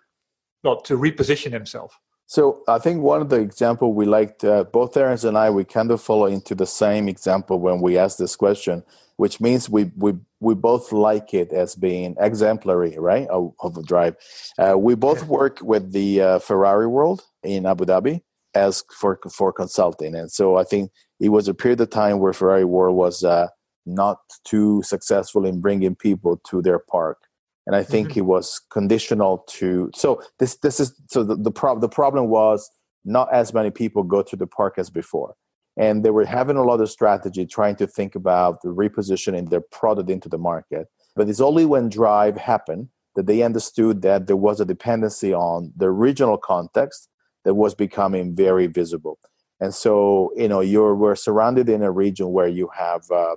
not 0.65 0.85
to 0.87 0.99
reposition 0.99 1.51
themselves? 1.51 1.95
So 2.27 2.63
I 2.67 2.79
think 2.79 3.03
one 3.03 3.23
of 3.23 3.29
the 3.29 3.41
example 3.41 3.95
we 3.95 4.05
liked, 4.05 4.45
uh, 4.45 4.65
both 4.65 4.95
Terence 4.95 5.23
and 5.23 5.39
I, 5.39 5.49
we 5.51 5.65
kind 5.65 5.93
of 5.93 6.03
follow 6.03 6.27
into 6.27 6.57
the 6.57 6.67
same 6.67 7.09
example 7.09 7.61
when 7.61 7.81
we 7.81 7.97
ask 7.97 8.19
this 8.19 8.35
question, 8.35 8.83
which 9.17 9.41
means 9.41 9.71
we 9.71 9.93
we 9.97 10.15
we 10.41 10.55
both 10.55 10.91
like 10.91 11.33
it 11.33 11.53
as 11.53 11.77
being 11.77 12.17
exemplary, 12.19 12.99
right? 12.99 13.29
Of, 13.29 13.55
of 13.61 13.77
a 13.77 13.83
drive. 13.83 14.17
Uh, 14.59 14.77
we 14.77 14.97
both 14.97 15.25
work 15.27 15.61
with 15.63 15.93
the 15.93 16.21
uh, 16.21 16.39
Ferrari 16.41 16.89
World 16.89 17.23
in 17.45 17.65
Abu 17.65 17.85
Dhabi 17.85 18.23
as 18.55 18.83
for 18.91 19.21
for 19.33 19.53
consulting, 19.53 20.17
and 20.17 20.31
so 20.31 20.57
I 20.57 20.65
think 20.65 20.91
it 21.21 21.29
was 21.29 21.47
a 21.47 21.55
period 21.55 21.81
of 21.81 21.91
time 21.91 22.19
where 22.19 22.33
Ferrari 22.33 22.65
World 22.65 22.97
was 22.97 23.23
uh, 23.23 23.47
not 23.87 24.19
too 24.45 24.83
successful 24.83 25.47
in 25.47 25.61
bringing 25.61 25.95
people 25.95 26.41
to 26.49 26.61
their 26.61 26.79
park 26.79 27.19
and 27.67 27.75
I 27.75 27.83
think 27.83 28.11
mm-hmm. 28.11 28.21
it 28.21 28.27
was 28.27 28.61
conditional 28.71 29.39
to. 29.49 29.91
So 29.95 30.23
this 30.39 30.57
this 30.59 30.81
is 30.81 30.95
so 31.09 31.25
the 31.25 31.37
the, 31.37 31.51
prob- 31.51 31.81
the 31.81 31.89
problem 31.89 32.29
was 32.29 32.71
not 33.05 33.33
as 33.33 33.53
many 33.53 33.71
people 33.71 34.03
go 34.03 34.23
to 34.23 34.37
the 34.37 34.47
park 34.47 34.75
as 34.79 34.89
before, 34.89 35.35
and 35.77 36.05
they 36.05 36.11
were 36.11 36.25
having 36.25 36.57
a 36.57 36.63
lot 36.63 36.81
of 36.81 36.91
strategy 36.91 37.45
trying 37.45 37.77
to 37.77 37.87
think 37.87 38.15
about 38.15 38.63
the 38.63 38.69
repositioning 38.69 39.51
their 39.51 39.61
product 39.61 40.11
into 40.11 40.29
the 40.29 40.39
market. 40.39 40.87
But 41.17 41.29
it's 41.29 41.41
only 41.41 41.65
when 41.65 41.89
Drive 41.89 42.37
happened 42.37 42.89
that 43.17 43.27
they 43.27 43.43
understood 43.43 44.03
that 44.03 44.27
there 44.27 44.37
was 44.37 44.61
a 44.61 44.65
dependency 44.65 45.33
on 45.35 45.73
the 45.77 45.91
regional 45.91 46.39
context 46.39 47.09
that 47.45 47.55
was 47.55 47.75
becoming 47.75 48.37
very 48.37 48.67
visible. 48.67 49.19
And 49.59 49.75
so, 49.75 50.33
you 50.37 50.49
know, 50.49 50.61
you're 50.61 50.95
we're 50.95 51.17
surrounded 51.17 51.69
in 51.69 51.83
a 51.83 51.91
region 51.91 52.31
where 52.31 52.49
you 52.49 52.69
have 52.77 53.11
uh, 53.11 53.37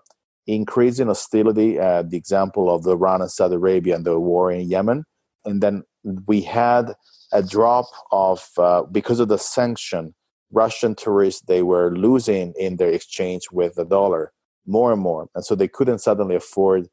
increasing 0.56 1.08
hostility, 1.08 1.80
uh, 1.80 2.02
the 2.04 2.18
example 2.18 2.74
of 2.74 2.84
the 2.84 2.92
Iran 2.92 3.22
and 3.22 3.32
Saudi 3.32 3.56
Arabia 3.56 3.96
and 3.96 4.06
the 4.06 4.20
war 4.20 4.52
in 4.52 4.70
Yemen. 4.70 5.06
And 5.46 5.62
then 5.62 5.84
we 6.26 6.42
had 6.42 6.94
a 7.32 7.44
drop 7.44 7.86
of, 8.12 8.50
uh, 8.58 8.84
because 8.84 9.20
of 9.20 9.28
the 9.28 9.38
sanction, 9.38 10.16
Russian 10.52 10.96
tourists, 10.96 11.42
they 11.42 11.62
were 11.62 11.96
losing 11.96 12.54
in 12.58 12.78
their 12.78 12.90
exchange 12.90 13.44
with 13.52 13.76
the 13.76 13.86
dollar 13.86 14.34
more 14.66 14.92
and 14.92 15.02
more. 15.02 15.30
And 15.36 15.46
so 15.46 15.56
they 15.56 15.68
couldn't 15.68 16.00
suddenly 16.00 16.36
afford 16.36 16.88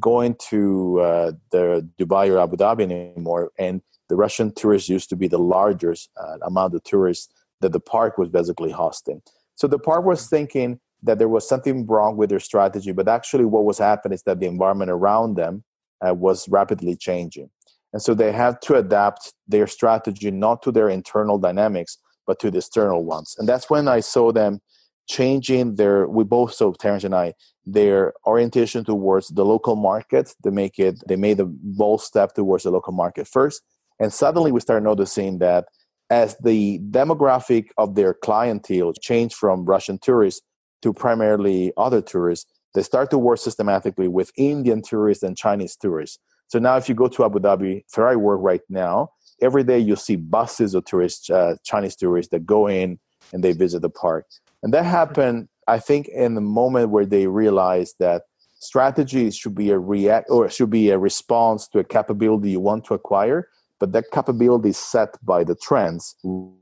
going 0.00 0.36
to 0.50 1.00
uh, 1.00 1.32
the 1.50 1.86
Dubai 1.98 2.30
or 2.30 2.38
Abu 2.38 2.56
Dhabi 2.56 2.82
anymore. 2.82 3.52
And 3.58 3.82
the 4.08 4.16
Russian 4.16 4.54
tourists 4.54 4.88
used 4.88 5.10
to 5.10 5.16
be 5.16 5.28
the 5.28 5.38
largest 5.38 6.10
uh, 6.18 6.38
amount 6.42 6.74
of 6.74 6.82
tourists 6.84 7.28
that 7.60 7.72
the 7.72 7.80
park 7.80 8.16
was 8.16 8.28
basically 8.30 8.70
hosting. 8.70 9.20
So 9.54 9.66
the 9.66 9.78
park 9.78 10.04
was 10.04 10.28
thinking, 10.28 10.80
that 11.02 11.18
there 11.18 11.28
was 11.28 11.48
something 11.48 11.86
wrong 11.86 12.16
with 12.16 12.30
their 12.30 12.40
strategy, 12.40 12.92
but 12.92 13.08
actually, 13.08 13.44
what 13.44 13.64
was 13.64 13.78
happening 13.78 14.14
is 14.14 14.22
that 14.22 14.40
the 14.40 14.46
environment 14.46 14.90
around 14.90 15.36
them 15.36 15.64
uh, 16.06 16.14
was 16.14 16.48
rapidly 16.48 16.96
changing. 16.96 17.50
And 17.92 18.00
so 18.00 18.14
they 18.14 18.32
had 18.32 18.62
to 18.62 18.76
adapt 18.76 19.34
their 19.46 19.66
strategy 19.66 20.30
not 20.30 20.62
to 20.62 20.72
their 20.72 20.88
internal 20.88 21.38
dynamics, 21.38 21.98
but 22.26 22.38
to 22.40 22.50
the 22.50 22.58
external 22.58 23.04
ones. 23.04 23.34
And 23.38 23.48
that's 23.48 23.68
when 23.68 23.88
I 23.88 24.00
saw 24.00 24.32
them 24.32 24.60
changing 25.08 25.74
their, 25.74 26.08
we 26.08 26.24
both 26.24 26.54
saw, 26.54 26.72
Terence 26.72 27.04
and 27.04 27.14
I, 27.14 27.34
their 27.66 28.14
orientation 28.26 28.84
towards 28.84 29.28
the 29.28 29.44
local 29.44 29.76
market. 29.76 30.34
They 30.42 30.50
make 30.50 30.78
it, 30.78 31.02
they 31.06 31.16
made 31.16 31.40
a 31.40 31.46
bold 31.46 32.00
step 32.00 32.34
towards 32.34 32.64
the 32.64 32.70
local 32.70 32.92
market 32.92 33.28
first. 33.28 33.62
And 34.00 34.12
suddenly 34.12 34.52
we 34.52 34.60
started 34.60 34.84
noticing 34.84 35.38
that 35.38 35.66
as 36.08 36.36
the 36.38 36.78
demographic 36.90 37.66
of 37.78 37.94
their 37.94 38.14
clientele 38.14 38.92
changed 38.94 39.34
from 39.34 39.64
Russian 39.64 39.98
tourists 39.98 40.42
to 40.82 40.92
primarily 40.92 41.72
other 41.76 42.02
tourists, 42.02 42.50
they 42.74 42.82
start 42.82 43.10
to 43.10 43.18
work 43.18 43.38
systematically 43.38 44.08
with 44.08 44.32
Indian 44.36 44.82
tourists 44.82 45.22
and 45.22 45.36
Chinese 45.36 45.76
tourists. 45.76 46.18
So 46.48 46.58
now, 46.58 46.76
if 46.76 46.88
you 46.88 46.94
go 46.94 47.08
to 47.08 47.24
Abu 47.24 47.38
Dhabi, 47.38 47.84
where 47.94 48.08
I 48.08 48.16
work 48.16 48.40
right 48.42 48.60
now, 48.68 49.10
every 49.40 49.64
day 49.64 49.78
you 49.78 49.96
see 49.96 50.16
buses 50.16 50.74
of 50.74 50.84
tourists, 50.84 51.30
uh, 51.30 51.56
Chinese 51.64 51.96
tourists 51.96 52.30
that 52.30 52.46
go 52.46 52.68
in 52.68 52.98
and 53.32 53.42
they 53.42 53.52
visit 53.52 53.82
the 53.82 53.90
park. 53.90 54.26
And 54.62 54.72
that 54.74 54.84
happened, 54.84 55.48
I 55.66 55.78
think, 55.78 56.08
in 56.08 56.34
the 56.34 56.40
moment 56.40 56.90
where 56.90 57.06
they 57.06 57.26
realized 57.26 57.96
that 57.98 58.22
strategy 58.60 59.30
should 59.30 59.54
be 59.54 59.70
a 59.70 59.78
react 59.78 60.30
or 60.30 60.48
should 60.48 60.70
be 60.70 60.90
a 60.90 60.98
response 60.98 61.66
to 61.68 61.80
a 61.80 61.84
capability 61.84 62.50
you 62.50 62.60
want 62.60 62.84
to 62.84 62.94
acquire, 62.94 63.48
but 63.80 63.92
that 63.92 64.04
capability 64.12 64.68
is 64.68 64.76
set 64.76 65.16
by 65.24 65.42
the 65.42 65.56
trends 65.56 66.14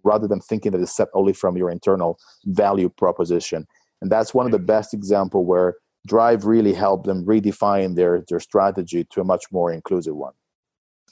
rather 0.02 0.26
than 0.26 0.40
thinking 0.40 0.72
that 0.72 0.80
it's 0.80 0.96
set 0.96 1.09
only 1.12 1.35
from 1.35 1.56
your 1.56 1.70
internal 1.70 2.18
value 2.46 2.88
proposition 2.88 3.66
and 4.00 4.10
that's 4.10 4.32
one 4.34 4.46
of 4.46 4.52
the 4.52 4.58
best 4.58 4.94
example 4.94 5.44
where 5.44 5.76
drive 6.06 6.44
really 6.44 6.72
helped 6.72 7.06
them 7.06 7.24
redefine 7.24 7.94
their 7.96 8.22
their 8.28 8.40
strategy 8.40 9.04
to 9.04 9.20
a 9.20 9.24
much 9.24 9.44
more 9.52 9.72
inclusive 9.72 10.16
one 10.16 10.32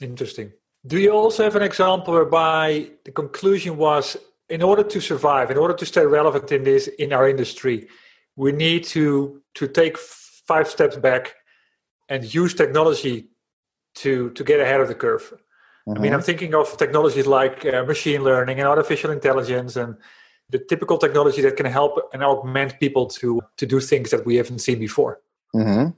interesting 0.01 0.51
do 0.85 0.97
you 0.99 1.11
also 1.11 1.43
have 1.43 1.55
an 1.55 1.63
example 1.63 2.13
whereby 2.13 2.89
the 3.05 3.11
conclusion 3.11 3.77
was 3.77 4.17
in 4.49 4.61
order 4.63 4.83
to 4.83 4.99
survive 4.99 5.51
in 5.51 5.57
order 5.57 5.73
to 5.73 5.85
stay 5.85 6.05
relevant 6.05 6.51
in 6.51 6.63
this 6.63 6.87
in 6.87 7.13
our 7.13 7.29
industry 7.29 7.87
we 8.35 8.51
need 8.51 8.83
to 8.83 9.41
to 9.53 9.67
take 9.67 9.97
five 9.97 10.67
steps 10.67 10.95
back 10.95 11.35
and 12.07 12.33
use 12.33 12.53
technology 12.53 13.29
to 13.95 14.31
to 14.31 14.43
get 14.43 14.59
ahead 14.59 14.81
of 14.81 14.87
the 14.87 14.95
curve 14.95 15.33
mm-hmm. 15.33 15.97
i 15.97 16.01
mean 16.01 16.13
i'm 16.13 16.19
mm-hmm. 16.19 16.25
thinking 16.25 16.55
of 16.55 16.75
technologies 16.77 17.27
like 17.27 17.65
uh, 17.65 17.83
machine 17.83 18.23
learning 18.23 18.57
and 18.59 18.67
artificial 18.67 19.11
intelligence 19.11 19.75
and 19.75 19.95
the 20.49 20.59
typical 20.59 20.97
technology 20.97 21.41
that 21.41 21.55
can 21.57 21.65
help 21.65 21.93
and 22.13 22.23
augment 22.23 22.79
people 22.79 23.05
to 23.05 23.41
to 23.57 23.65
do 23.65 23.79
things 23.79 24.09
that 24.11 24.25
we 24.25 24.35
haven't 24.35 24.59
seen 24.59 24.79
before. 24.79 25.19
Mm-hmm. 25.55 25.89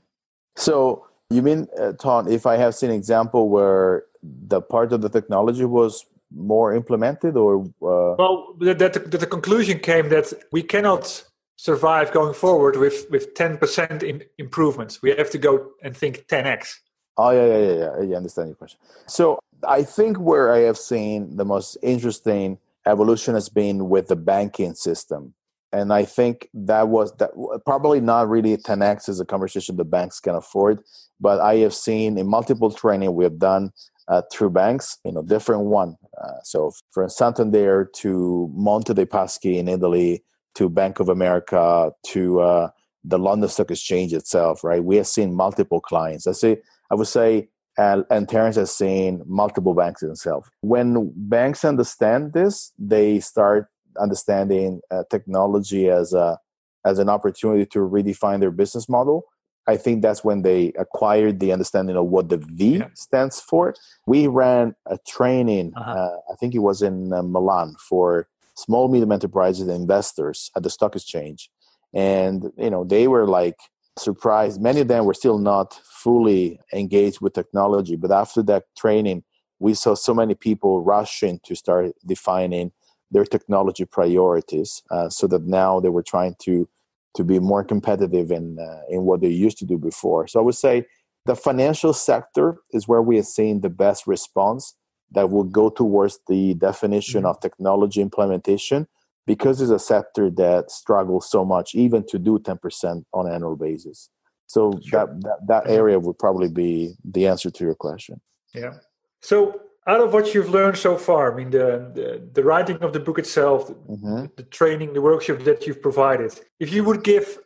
So 0.56 1.06
you 1.30 1.42
mean, 1.42 1.66
uh, 1.78 1.92
Ton, 1.92 2.30
if 2.30 2.46
I 2.46 2.56
have 2.56 2.74
seen 2.74 2.90
an 2.90 2.96
example 2.96 3.48
where 3.48 4.04
the 4.22 4.60
part 4.60 4.92
of 4.92 5.00
the 5.00 5.08
technology 5.08 5.64
was 5.64 6.04
more 6.34 6.74
implemented, 6.74 7.36
or 7.36 7.64
uh... 7.82 8.14
well, 8.18 8.54
that, 8.60 8.78
that 8.78 9.10
the, 9.10 9.18
the 9.18 9.26
conclusion 9.26 9.78
came 9.78 10.08
that 10.10 10.32
we 10.52 10.62
cannot 10.62 11.24
survive 11.56 12.12
going 12.12 12.34
forward 12.34 12.76
with 12.76 13.06
with 13.10 13.34
ten 13.34 13.56
percent 13.56 14.02
improvements. 14.38 15.02
We 15.02 15.10
have 15.16 15.30
to 15.30 15.38
go 15.38 15.70
and 15.82 15.96
think 15.96 16.26
ten 16.26 16.46
x. 16.46 16.80
Oh 17.16 17.30
yeah, 17.30 17.46
yeah, 17.46 17.58
yeah, 17.58 18.02
yeah. 18.02 18.14
I 18.14 18.16
understand 18.16 18.48
your 18.48 18.56
question. 18.56 18.78
So 19.06 19.38
I 19.66 19.82
think 19.82 20.18
where 20.18 20.52
I 20.52 20.60
have 20.60 20.78
seen 20.78 21.36
the 21.36 21.44
most 21.44 21.76
interesting 21.82 22.58
evolution 22.86 23.34
has 23.34 23.48
been 23.48 23.88
with 23.88 24.08
the 24.08 24.16
banking 24.16 24.74
system. 24.74 25.34
And 25.74 25.90
i 25.90 26.04
think 26.04 26.48
that 26.52 26.88
was 26.88 27.16
that 27.16 27.30
probably 27.64 27.98
not 27.98 28.28
really 28.28 28.54
10x 28.58 29.08
is 29.08 29.20
a 29.20 29.24
conversation 29.24 29.76
the 29.76 29.86
banks 29.86 30.20
can 30.20 30.34
afford 30.34 30.82
but 31.18 31.40
i 31.40 31.54
have 31.64 31.72
seen 31.72 32.18
in 32.18 32.26
multiple 32.26 32.70
training 32.70 33.14
we 33.14 33.24
have 33.24 33.38
done 33.38 33.72
uh, 34.08 34.20
through 34.30 34.50
banks 34.50 34.98
you 35.02 35.12
know 35.12 35.22
different 35.22 35.62
one 35.62 35.96
uh, 36.22 36.40
so 36.44 36.72
from 36.90 37.08
santander 37.08 37.88
to 37.94 38.50
monte 38.52 38.92
dei 38.92 39.06
paschi 39.06 39.56
in 39.56 39.66
italy 39.66 40.22
to 40.54 40.68
bank 40.68 41.00
of 41.00 41.08
america 41.08 41.90
to 42.04 42.40
uh, 42.42 42.68
the 43.04 43.18
london 43.18 43.48
stock 43.48 43.70
exchange 43.70 44.12
itself 44.12 44.62
right? 44.62 44.84
We 44.84 44.96
have 44.96 45.06
seen 45.06 45.34
multiple 45.34 45.80
clients. 45.80 46.26
I 46.26 46.32
say 46.32 46.60
i 46.90 46.94
would 46.94 47.08
say 47.08 47.48
and, 47.78 48.04
and 48.10 48.28
Terence 48.28 48.56
has 48.56 48.74
seen 48.74 49.22
multiple 49.26 49.74
banks 49.74 50.00
themselves. 50.00 50.48
When 50.60 51.12
banks 51.16 51.64
understand 51.64 52.32
this, 52.32 52.72
they 52.78 53.20
start 53.20 53.68
understanding 54.00 54.80
uh, 54.90 55.04
technology 55.10 55.88
as 55.88 56.12
a 56.12 56.38
as 56.84 56.98
an 56.98 57.08
opportunity 57.08 57.64
to 57.64 57.78
redefine 57.78 58.40
their 58.40 58.50
business 58.50 58.88
model. 58.88 59.24
I 59.68 59.76
think 59.76 60.02
that's 60.02 60.24
when 60.24 60.42
they 60.42 60.72
acquired 60.76 61.38
the 61.38 61.52
understanding 61.52 61.96
of 61.96 62.06
what 62.06 62.28
the 62.28 62.38
V 62.38 62.78
yeah. 62.78 62.88
stands 62.94 63.40
for. 63.40 63.74
We 64.06 64.26
ran 64.26 64.74
a 64.86 64.98
training, 65.06 65.72
uh-huh. 65.76 65.92
uh, 65.92 66.16
I 66.32 66.34
think 66.40 66.54
it 66.56 66.58
was 66.58 66.82
in 66.82 67.12
uh, 67.12 67.22
Milan, 67.22 67.76
for 67.78 68.26
small 68.56 68.88
medium 68.88 69.12
enterprises 69.12 69.68
and 69.68 69.70
investors 69.70 70.50
at 70.56 70.64
the 70.64 70.70
stock 70.70 70.96
exchange, 70.96 71.48
and 71.94 72.50
you 72.56 72.70
know 72.70 72.84
they 72.84 73.06
were 73.06 73.26
like 73.26 73.56
surprised. 73.98 74.60
Many 74.60 74.80
of 74.80 74.88
them 74.88 75.04
were 75.04 75.14
still 75.14 75.38
not 75.38 75.74
fully 75.74 76.60
engaged 76.72 77.20
with 77.20 77.34
technology, 77.34 77.96
but 77.96 78.10
after 78.10 78.42
that 78.44 78.64
training, 78.76 79.24
we 79.58 79.74
saw 79.74 79.94
so 79.94 80.14
many 80.14 80.34
people 80.34 80.82
rushing 80.82 81.40
to 81.44 81.54
start 81.54 81.92
defining 82.04 82.72
their 83.10 83.24
technology 83.24 83.84
priorities, 83.84 84.82
uh, 84.90 85.08
so 85.08 85.26
that 85.26 85.42
now 85.42 85.80
they 85.80 85.90
were 85.90 86.02
trying 86.02 86.34
to 86.42 86.68
to 87.14 87.24
be 87.24 87.38
more 87.38 87.62
competitive 87.62 88.30
in 88.30 88.58
uh, 88.58 88.80
in 88.88 89.02
what 89.02 89.20
they 89.20 89.28
used 89.28 89.58
to 89.58 89.66
do 89.66 89.76
before. 89.76 90.26
So 90.26 90.40
I 90.40 90.42
would 90.42 90.54
say 90.54 90.86
the 91.26 91.36
financial 91.36 91.92
sector 91.92 92.56
is 92.72 92.88
where 92.88 93.02
we 93.02 93.18
are 93.18 93.22
seeing 93.22 93.60
the 93.60 93.70
best 93.70 94.06
response 94.06 94.74
that 95.12 95.30
will 95.30 95.44
go 95.44 95.68
towards 95.68 96.18
the 96.26 96.54
definition 96.54 97.20
mm-hmm. 97.20 97.30
of 97.30 97.40
technology 97.40 98.00
implementation 98.00 98.88
because 99.26 99.60
it's 99.60 99.70
a 99.70 99.78
sector 99.78 100.30
that 100.30 100.70
struggles 100.70 101.30
so 101.30 101.44
much 101.44 101.74
even 101.74 102.04
to 102.08 102.18
do 102.18 102.38
10% 102.38 103.04
on 103.12 103.26
an 103.26 103.32
annual 103.32 103.56
basis. 103.56 104.08
So 104.46 104.78
sure. 104.84 105.06
that, 105.06 105.20
that, 105.22 105.46
that 105.46 105.70
area 105.70 105.98
would 105.98 106.18
probably 106.18 106.48
be 106.48 106.94
the 107.04 107.26
answer 107.26 107.50
to 107.50 107.64
your 107.64 107.74
question. 107.74 108.20
Yeah. 108.54 108.74
So 109.20 109.62
out 109.86 110.00
of 110.00 110.12
what 110.12 110.34
you've 110.34 110.50
learned 110.50 110.76
so 110.76 110.96
far 110.96 111.32
i 111.32 111.36
mean 111.36 111.50
the 111.50 111.90
the, 111.94 112.28
the 112.34 112.44
writing 112.44 112.76
of 112.78 112.92
the 112.92 113.00
book 113.00 113.18
itself 113.18 113.68
mm-hmm. 113.68 114.26
the 114.36 114.42
training 114.44 114.92
the 114.92 115.00
workshop 115.00 115.40
that 115.40 115.66
you've 115.66 115.82
provided 115.82 116.32
if 116.60 116.72
you 116.72 116.84
would 116.84 117.02
give 117.02 117.38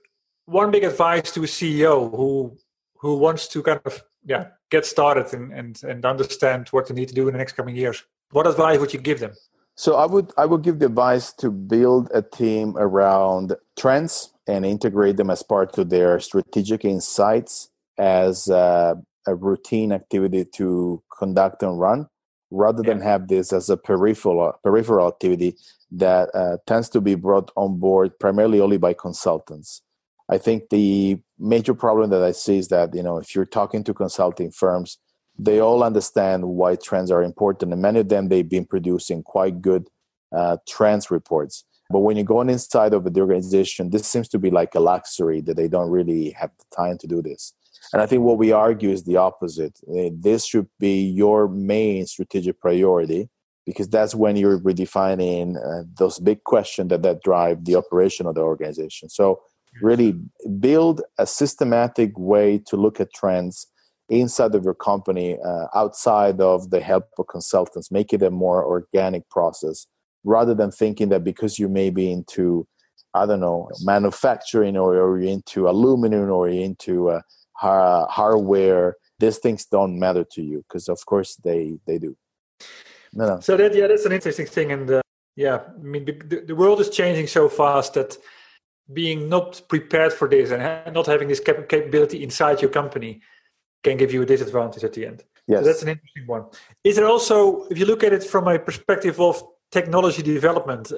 one 0.44 0.70
big 0.70 0.84
advice 0.84 1.30
to 1.32 1.42
a 1.42 1.46
ceo 1.46 2.10
who 2.14 2.56
who 2.98 3.16
wants 3.16 3.48
to 3.48 3.62
kind 3.62 3.80
of 3.84 4.04
yeah 4.24 4.48
get 4.70 4.84
started 4.84 5.32
and 5.32 5.52
and, 5.52 5.82
and 5.84 6.04
understand 6.04 6.68
what 6.68 6.86
they 6.86 6.94
need 6.94 7.08
to 7.08 7.14
do 7.14 7.26
in 7.28 7.32
the 7.32 7.38
next 7.38 7.52
coming 7.52 7.76
years 7.76 8.04
what 8.32 8.46
advice 8.46 8.78
would 8.78 8.92
you 8.92 9.00
give 9.00 9.20
them 9.20 9.32
So 9.76 9.96
I 9.96 10.06
would 10.06 10.32
I 10.38 10.46
would 10.46 10.62
give 10.62 10.78
the 10.78 10.86
advice 10.86 11.32
to 11.34 11.50
build 11.50 12.10
a 12.14 12.22
team 12.22 12.74
around 12.78 13.54
trends 13.78 14.32
and 14.48 14.64
integrate 14.64 15.18
them 15.18 15.28
as 15.28 15.42
part 15.42 15.76
of 15.76 15.90
their 15.90 16.18
strategic 16.18 16.84
insights 16.84 17.68
as 17.98 18.48
a, 18.48 18.96
a 19.26 19.34
routine 19.34 19.92
activity 19.92 20.46
to 20.54 21.02
conduct 21.18 21.62
and 21.62 21.78
run, 21.78 22.08
rather 22.50 22.82
yeah. 22.82 22.94
than 22.94 23.02
have 23.02 23.28
this 23.28 23.52
as 23.52 23.68
a 23.68 23.76
peripheral 23.76 24.58
peripheral 24.64 25.08
activity 25.08 25.54
that 25.90 26.34
uh, 26.34 26.56
tends 26.66 26.88
to 26.88 27.02
be 27.02 27.14
brought 27.14 27.50
on 27.54 27.78
board 27.78 28.18
primarily 28.18 28.60
only 28.60 28.78
by 28.78 28.94
consultants. 28.94 29.82
I 30.28 30.38
think 30.38 30.70
the 30.70 31.20
major 31.38 31.74
problem 31.74 32.10
that 32.10 32.22
I 32.22 32.32
see 32.32 32.56
is 32.56 32.68
that 32.68 32.94
you 32.94 33.02
know 33.02 33.18
if 33.18 33.34
you're 33.34 33.44
talking 33.44 33.84
to 33.84 33.92
consulting 33.92 34.50
firms, 34.50 34.96
they 35.38 35.60
all 35.60 35.82
understand 35.82 36.44
why 36.44 36.76
trends 36.76 37.10
are 37.10 37.22
important, 37.22 37.72
and 37.72 37.82
many 37.82 38.00
of 38.00 38.08
them 38.08 38.28
they've 38.28 38.48
been 38.48 38.64
producing 38.64 39.22
quite 39.22 39.60
good 39.60 39.88
uh, 40.34 40.56
trends 40.66 41.10
reports. 41.10 41.64
But 41.90 42.00
when 42.00 42.16
you 42.16 42.24
go 42.24 42.40
inside 42.40 42.94
of 42.94 43.12
the 43.12 43.20
organization, 43.20 43.90
this 43.90 44.06
seems 44.06 44.28
to 44.28 44.38
be 44.38 44.50
like 44.50 44.74
a 44.74 44.80
luxury 44.80 45.40
that 45.42 45.56
they 45.56 45.68
don't 45.68 45.90
really 45.90 46.30
have 46.30 46.50
the 46.58 46.76
time 46.76 46.98
to 46.98 47.06
do 47.06 47.22
this. 47.22 47.52
And 47.92 48.02
I 48.02 48.06
think 48.06 48.22
what 48.22 48.38
we 48.38 48.50
argue 48.50 48.90
is 48.90 49.04
the 49.04 49.16
opposite. 49.16 49.78
Uh, 49.88 50.10
this 50.12 50.44
should 50.44 50.68
be 50.80 51.02
your 51.02 51.46
main 51.48 52.06
strategic 52.06 52.60
priority 52.60 53.28
because 53.64 53.88
that's 53.88 54.14
when 54.14 54.36
you're 54.36 54.58
redefining 54.58 55.56
uh, 55.56 55.84
those 55.96 56.18
big 56.18 56.42
questions 56.44 56.88
that, 56.90 57.02
that 57.02 57.22
drive 57.22 57.64
the 57.64 57.76
operation 57.76 58.26
of 58.26 58.34
the 58.34 58.40
organization. 58.40 59.08
So 59.08 59.42
really 59.82 60.18
build 60.58 61.02
a 61.18 61.26
systematic 61.26 62.16
way 62.16 62.58
to 62.66 62.76
look 62.76 63.00
at 63.00 63.12
trends 63.12 63.66
inside 64.08 64.54
of 64.54 64.64
your 64.64 64.74
company 64.74 65.38
uh, 65.44 65.66
outside 65.74 66.40
of 66.40 66.70
the 66.70 66.80
help 66.80 67.08
of 67.18 67.26
consultants 67.26 67.90
make 67.90 68.12
it 68.12 68.22
a 68.22 68.30
more 68.30 68.64
organic 68.64 69.28
process 69.28 69.86
rather 70.24 70.54
than 70.54 70.70
thinking 70.70 71.08
that 71.08 71.24
because 71.24 71.58
you 71.58 71.68
may 71.68 71.90
be 71.90 72.10
into 72.10 72.66
i 73.14 73.26
don't 73.26 73.40
know 73.40 73.68
manufacturing 73.82 74.76
or, 74.76 74.96
or 74.96 75.18
into 75.18 75.68
aluminum 75.68 76.30
or 76.30 76.48
you're 76.48 76.64
into 76.64 77.10
uh, 77.10 77.20
hardware 78.06 78.96
these 79.18 79.38
things 79.38 79.64
don't 79.66 79.98
matter 79.98 80.24
to 80.24 80.42
you 80.42 80.64
because 80.68 80.88
of 80.88 81.04
course 81.06 81.36
they 81.36 81.78
they 81.86 81.98
do 81.98 82.16
no, 83.12 83.26
no. 83.26 83.40
so 83.40 83.56
that 83.56 83.74
yeah 83.74 83.86
that's 83.86 84.04
an 84.04 84.12
interesting 84.12 84.46
thing 84.46 84.70
and 84.70 84.90
uh, 84.90 85.02
yeah 85.34 85.60
i 85.74 85.82
mean 85.82 86.04
the, 86.04 86.44
the 86.46 86.54
world 86.54 86.80
is 86.80 86.90
changing 86.90 87.26
so 87.26 87.48
fast 87.48 87.94
that 87.94 88.16
being 88.92 89.28
not 89.28 89.60
prepared 89.68 90.12
for 90.12 90.28
this 90.28 90.52
and 90.52 90.94
not 90.94 91.06
having 91.06 91.26
this 91.26 91.40
capability 91.40 92.22
inside 92.22 92.62
your 92.62 92.70
company 92.70 93.20
can 93.86 93.96
give 93.96 94.12
you 94.14 94.22
a 94.22 94.28
disadvantage 94.34 94.84
at 94.88 94.92
the 94.96 95.02
end. 95.10 95.18
Yes. 95.46 95.60
So 95.60 95.64
that's 95.68 95.82
an 95.86 95.90
interesting 95.94 96.26
one. 96.26 96.44
Is 96.82 96.96
there 96.96 97.08
also, 97.14 97.36
if 97.72 97.76
you 97.78 97.86
look 97.86 98.02
at 98.02 98.12
it 98.12 98.24
from 98.32 98.44
a 98.48 98.58
perspective 98.58 99.16
of 99.20 99.34
technology 99.70 100.22
development, 100.22 100.92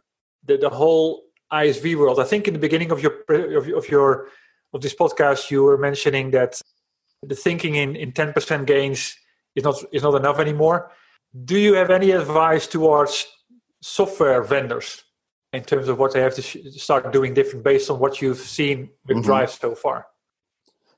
the, 0.48 0.56
the 0.56 0.70
whole 0.80 1.06
ISV 1.52 1.86
world, 2.00 2.18
I 2.18 2.24
think 2.24 2.48
in 2.48 2.54
the 2.54 2.64
beginning 2.66 2.90
of 2.90 2.98
your 3.04 3.14
of, 3.58 3.64
of 3.80 3.88
your 3.94 4.08
of 4.74 4.80
this 4.80 4.94
podcast, 5.02 5.50
you 5.50 5.60
were 5.68 5.78
mentioning 5.88 6.30
that 6.38 6.52
the 7.22 7.34
thinking 7.34 7.74
in, 7.74 7.96
in 7.96 8.12
10% 8.12 8.66
gains 8.66 9.00
is 9.54 9.64
not 9.64 9.76
is 9.92 10.02
not 10.02 10.14
enough 10.14 10.38
anymore. 10.38 10.78
Do 11.50 11.58
you 11.58 11.74
have 11.74 11.90
any 11.90 12.10
advice 12.22 12.66
towards 12.66 13.26
software 13.82 14.42
vendors 14.42 15.04
in 15.52 15.62
terms 15.70 15.88
of 15.88 15.98
what 15.98 16.12
they 16.12 16.22
have 16.26 16.34
to 16.36 16.42
sh- 16.42 16.62
start 16.86 17.12
doing 17.12 17.34
different 17.34 17.64
based 17.64 17.90
on 17.90 17.98
what 17.98 18.22
you've 18.22 18.44
seen 18.58 18.90
with 19.06 19.18
mm-hmm. 19.18 19.26
Drive 19.26 19.50
so 19.50 19.74
far? 19.74 20.06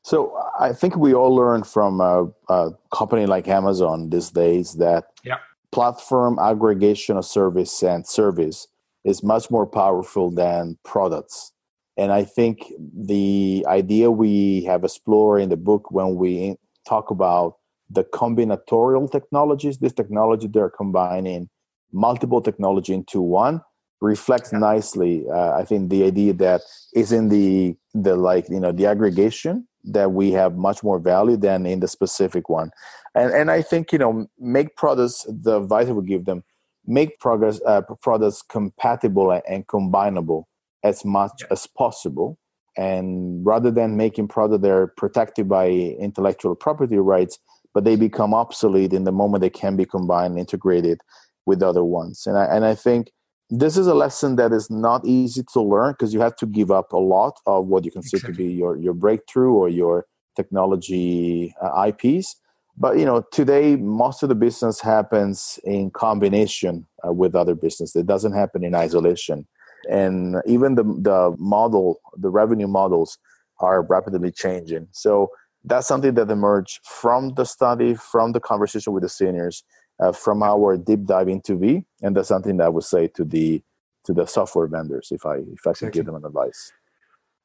So 0.03 0.37
I 0.59 0.73
think 0.73 0.97
we 0.97 1.15
all 1.15 1.35
learned 1.35 1.67
from 1.67 2.01
a, 2.01 2.27
a, 2.49 2.71
company 2.93 3.27
like 3.27 3.49
Amazon 3.49 4.11
these 4.11 4.31
days 4.31 4.75
that 4.75 5.05
yeah. 5.25 5.39
platform 5.73 6.39
aggregation 6.39 7.17
of 7.17 7.25
service 7.25 7.83
and 7.83 8.07
service 8.07 8.67
is 9.05 9.23
much 9.23 9.51
more 9.51 9.67
powerful 9.67 10.31
than 10.31 10.79
products. 10.85 11.53
And 11.97 12.13
I 12.13 12.25
think 12.25 12.65
the 12.79 13.65
idea 13.69 14.11
we 14.11 14.65
have 14.65 14.85
explored 14.85 15.43
in 15.43 15.51
the 15.51 15.57
book 15.57 15.91
when 15.91 16.17
we 16.17 16.57
talk 16.89 17.11
about 17.11 17.57
the 17.91 18.05
combinatorial 18.05 19.11
technologies, 19.11 19.79
this 19.79 19.93
technology 19.93 20.47
they're 20.47 20.71
combining 20.71 21.51
multiple 21.93 22.41
technology 22.41 22.95
into 22.95 23.21
one, 23.21 23.61
reflects 24.01 24.53
nicely 24.53 25.27
uh, 25.29 25.53
i 25.53 25.65
think 25.65 25.91
the 25.91 26.05
idea 26.05 26.33
that 26.33 26.63
is 26.95 27.13
in 27.13 27.29
the 27.29 27.77
the 27.95 28.17
like 28.17 28.49
you 28.49 28.59
know 28.59 28.73
the 28.73 28.87
aggregation 28.87 29.67
that 29.85 30.13
we 30.13 30.33
have 30.33 30.57
much 30.57 30.83
more 30.83 30.99
value 30.99 31.37
than 31.37 31.67
in 31.67 31.81
the 31.81 31.89
specific 31.89 32.49
one. 32.49 32.71
And 33.15 33.33
and 33.33 33.51
i 33.51 33.63
think 33.63 33.93
you 33.93 33.99
know 33.99 34.27
make 34.39 34.77
products 34.77 35.27
the 35.29 35.57
advice 35.57 35.89
i 35.89 35.93
would 35.93 36.07
give 36.07 36.27
them 36.27 36.45
make 36.87 37.19
progress 37.19 37.61
uh, 37.67 37.83
products 38.03 38.43
compatible 38.43 39.31
and 39.49 39.67
combinable 39.67 40.45
as 40.83 41.05
much 41.05 41.33
yeah. 41.41 41.49
as 41.51 41.67
possible. 41.67 42.39
And 42.77 43.45
rather 43.45 43.71
than 43.71 43.97
making 43.97 44.29
products 44.29 44.63
that 44.63 44.71
are 44.71 44.87
protected 44.97 45.49
by 45.49 45.69
intellectual 45.69 46.55
property 46.55 46.97
rights 46.99 47.39
but 47.73 47.85
they 47.85 47.97
become 47.97 48.35
obsolete 48.35 48.93
in 48.93 49.05
the 49.05 49.13
moment 49.13 49.43
they 49.43 49.51
can 49.51 49.77
be 49.77 49.85
combined 49.85 50.39
integrated 50.39 51.01
with 51.47 51.63
other 51.63 51.85
ones. 51.85 52.27
And 52.27 52.37
i 52.37 52.45
and 52.45 52.65
i 52.65 52.75
think 52.75 53.11
this 53.51 53.77
is 53.77 53.87
a 53.87 53.95
lesson 53.95 54.37
that 54.37 54.53
is 54.53 54.71
not 54.71 55.05
easy 55.05 55.43
to 55.53 55.61
learn 55.61 55.93
because 55.93 56.15
you 56.15 56.21
have 56.21 56.37
to 56.37 56.47
give 56.47 56.71
up 56.71 56.93
a 56.93 56.99
lot 56.99 57.39
of 57.47 57.67
what 57.67 57.85
you 57.85 57.91
consider 57.91 58.29
exactly. 58.29 58.45
to 58.45 58.49
be 58.49 58.55
your, 58.55 58.77
your 58.77 58.95
breakthrough 58.95 59.53
or 59.53 59.69
your 59.69 60.07
technology 60.37 61.53
uh, 61.61 61.89
IPs. 61.89 62.37
But 62.77 62.99
you 62.99 63.05
know, 63.05 63.25
today 63.33 63.77
most 63.77 64.23
of 64.23 64.29
the 64.29 64.35
business 64.35 64.81
happens 64.81 65.59
in 65.65 65.91
combination 65.91 66.87
uh, 67.07 67.13
with 67.13 67.35
other 67.35 67.55
business. 67.55 67.95
It 67.97 68.07
doesn't 68.07 68.33
happen 68.33 68.65
in 68.65 68.75
isolation, 68.75 69.47
and 69.91 70.37
even 70.47 70.77
the 70.77 70.85
the 70.85 71.35
model, 71.39 72.01
the 72.17 72.31
revenue 72.31 72.69
models, 72.69 73.19
are 73.59 73.83
rapidly 73.83 74.31
changing. 74.31 74.89
So 74.93 75.31
that's 75.65 75.87
something 75.87 76.15
that 76.15 76.31
emerged 76.31 76.81
from 76.87 77.35
the 77.35 77.45
study, 77.45 77.95
from 77.95 78.33
the 78.33 78.41
conversation 78.41 78.95
with 78.95 79.03
the 79.03 79.11
seniors, 79.11 79.63
uh, 80.01 80.13
from 80.13 80.43
our 80.43 80.77
deep 80.77 81.05
dive 81.05 81.29
into 81.29 81.57
V, 81.57 81.85
and 82.03 82.17
that's 82.17 82.29
something 82.29 82.57
that 82.57 82.65
I 82.65 82.69
would 82.69 82.85
say 82.85 83.09
to 83.09 83.25
the 83.25 83.63
to 84.05 84.15
the 84.15 84.27
software 84.27 84.67
vendors 84.67 85.09
if 85.11 85.27
I 85.27 85.37
if 85.37 85.67
I 85.67 85.73
could 85.73 85.93
give 85.93 86.07
them 86.07 86.15
an 86.15 86.25
advice. 86.25 86.73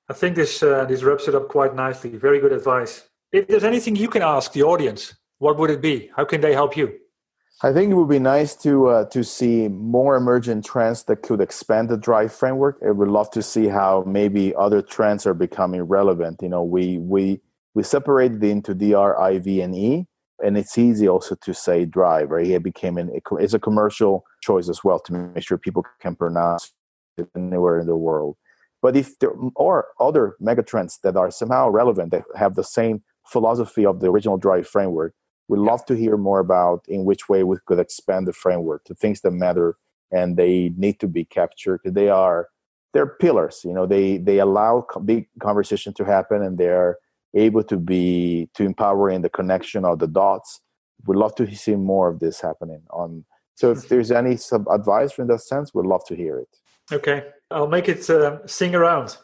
I 0.09 0.13
think 0.13 0.35
this 0.35 0.63
uh, 0.63 0.85
this 0.85 1.03
wraps 1.03 1.27
it 1.27 1.35
up 1.35 1.49
quite 1.49 1.75
nicely. 1.75 2.11
Very 2.11 2.39
good 2.39 2.53
advice. 2.53 3.09
If 3.31 3.47
there's 3.47 3.63
anything 3.63 3.95
you 3.95 4.07
can 4.07 4.21
ask 4.21 4.53
the 4.53 4.63
audience, 4.63 5.15
what 5.39 5.57
would 5.57 5.69
it 5.69 5.81
be? 5.81 6.11
How 6.15 6.25
can 6.25 6.41
they 6.41 6.53
help 6.53 6.77
you? 6.77 6.93
I 7.63 7.71
think 7.71 7.91
it 7.91 7.95
would 7.95 8.09
be 8.09 8.19
nice 8.19 8.55
to 8.57 8.87
uh, 8.87 9.05
to 9.05 9.23
see 9.23 9.67
more 9.67 10.15
emergent 10.15 10.65
trends 10.65 11.03
that 11.03 11.21
could 11.23 11.41
expand 11.41 11.89
the 11.89 11.97
Drive 11.97 12.33
framework. 12.33 12.77
I 12.85 12.91
would 12.91 13.07
love 13.07 13.31
to 13.31 13.41
see 13.41 13.67
how 13.67 14.03
maybe 14.05 14.53
other 14.55 14.81
trends 14.81 15.25
are 15.25 15.33
becoming 15.33 15.83
relevant. 15.83 16.41
You 16.41 16.49
know, 16.49 16.63
we 16.63 16.97
we 16.97 17.41
we 17.73 17.83
separated 17.83 18.43
into 18.43 18.73
DR, 18.73 19.15
IV, 19.35 19.47
and 19.63 19.75
E, 19.75 20.05
and 20.43 20.57
it's 20.57 20.77
easy 20.77 21.07
also 21.07 21.35
to 21.35 21.53
say 21.53 21.85
drive 21.85 22.29
right? 22.31 22.47
It 22.47 22.63
became 22.63 22.97
an 22.97 23.11
it's 23.39 23.53
a 23.53 23.59
commercial 23.59 24.25
choice 24.41 24.69
as 24.69 24.83
well 24.83 24.99
to 24.99 25.13
make 25.13 25.45
sure 25.45 25.57
people 25.57 25.85
can 26.01 26.15
pronounce 26.15 26.73
it 27.17 27.29
anywhere 27.35 27.79
in 27.79 27.87
the 27.87 27.95
world. 27.95 28.37
But 28.81 28.95
if 28.95 29.17
there 29.19 29.33
are 29.57 29.87
other 29.99 30.35
megatrends 30.41 30.99
that 31.01 31.15
are 31.15 31.31
somehow 31.31 31.69
relevant 31.69 32.11
that 32.11 32.23
have 32.35 32.55
the 32.55 32.63
same 32.63 33.03
philosophy 33.25 33.85
of 33.85 33.99
the 33.99 34.11
original 34.11 34.37
drive 34.37 34.67
framework 34.67 35.13
we'd 35.47 35.59
love 35.59 35.85
to 35.85 35.95
hear 35.95 36.17
more 36.17 36.39
about 36.39 36.85
in 36.87 37.05
which 37.05 37.29
way 37.29 37.43
we 37.43 37.57
could 37.65 37.79
expand 37.79 38.27
the 38.27 38.33
framework 38.33 38.83
to 38.85 38.95
things 38.95 39.21
that 39.21 39.31
matter 39.31 39.77
and 40.11 40.37
they 40.37 40.71
need 40.77 40.99
to 40.99 41.07
be 41.07 41.25
captured. 41.25 41.79
Because 41.83 41.93
they 41.93 42.09
are 42.09 42.49
they're 42.93 43.07
pillars 43.07 43.61
you 43.63 43.73
know 43.73 43.85
they 43.85 44.17
they 44.17 44.39
allow 44.39 44.85
big 45.03 45.27
conversation 45.39 45.93
to 45.93 46.05
happen 46.05 46.41
and 46.41 46.57
they're 46.57 46.97
able 47.35 47.63
to 47.63 47.77
be 47.77 48.49
to 48.55 48.63
empowering 48.63 49.21
the 49.21 49.29
connection 49.29 49.85
of 49.85 49.99
the 49.99 50.07
dots. 50.07 50.61
We'd 51.05 51.17
love 51.17 51.35
to 51.35 51.55
see 51.55 51.75
more 51.75 52.09
of 52.09 52.19
this 52.19 52.41
happening. 52.41 52.81
On 52.91 53.25
so 53.55 53.71
if 53.71 53.87
there's 53.87 54.11
any 54.11 54.35
sub 54.37 54.67
advice 54.69 55.17
in 55.17 55.27
that 55.27 55.41
sense, 55.41 55.73
we'd 55.73 55.85
love 55.85 56.05
to 56.05 56.15
hear 56.15 56.39
it. 56.39 56.49
Okay, 56.91 57.23
I'll 57.51 57.67
make 57.67 57.87
it 57.89 58.09
uh, 58.09 58.45
sing 58.47 58.75
around. 58.75 59.17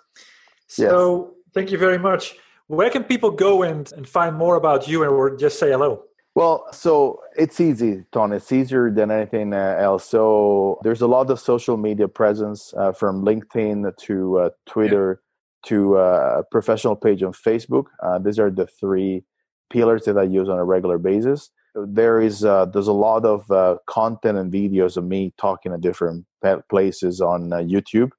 So 0.67 1.33
yes. 1.35 1.53
thank 1.53 1.71
you 1.71 1.77
very 1.77 1.97
much. 1.97 2.35
Where 2.67 2.89
can 2.89 3.03
people 3.03 3.31
go 3.31 3.63
and, 3.63 3.91
and 3.93 4.07
find 4.07 4.35
more 4.35 4.55
about 4.55 4.87
you 4.87 5.03
and 5.03 5.11
or 5.11 5.35
just 5.35 5.59
say 5.59 5.71
hello? 5.71 6.03
Well, 6.33 6.65
so 6.71 7.19
it's 7.37 7.59
easy, 7.59 8.05
Ton. 8.13 8.31
It's 8.31 8.51
easier 8.53 8.89
than 8.89 9.11
anything 9.11 9.53
uh, 9.53 9.75
else. 9.77 10.05
So 10.07 10.79
there's 10.81 11.01
a 11.01 11.07
lot 11.07 11.29
of 11.29 11.41
social 11.41 11.75
media 11.75 12.07
presence 12.07 12.73
uh, 12.77 12.93
from 12.93 13.25
LinkedIn 13.25 13.97
to 13.97 14.39
uh, 14.39 14.49
Twitter 14.65 15.21
to 15.67 15.97
uh, 15.97 16.37
a 16.39 16.43
professional 16.43 16.95
page 16.95 17.23
on 17.23 17.33
Facebook. 17.33 17.85
Uh, 18.01 18.19
these 18.19 18.39
are 18.39 18.51
the 18.51 18.67
three 18.67 19.23
pillars 19.69 20.05
that 20.05 20.17
I 20.17 20.23
use 20.23 20.49
on 20.49 20.57
a 20.57 20.65
regular 20.65 20.97
basis. 20.97 21.49
There 21.75 22.19
is 22.19 22.43
uh, 22.43 22.65
there's 22.65 22.87
a 22.87 22.93
lot 22.93 23.25
of 23.25 23.49
uh, 23.49 23.77
content 23.87 24.37
and 24.37 24.51
videos 24.51 24.97
of 24.97 25.05
me 25.05 25.33
talking 25.37 25.71
at 25.73 25.81
different 25.81 26.25
places 26.69 27.21
on 27.21 27.53
uh, 27.53 27.57
YouTube. 27.57 28.09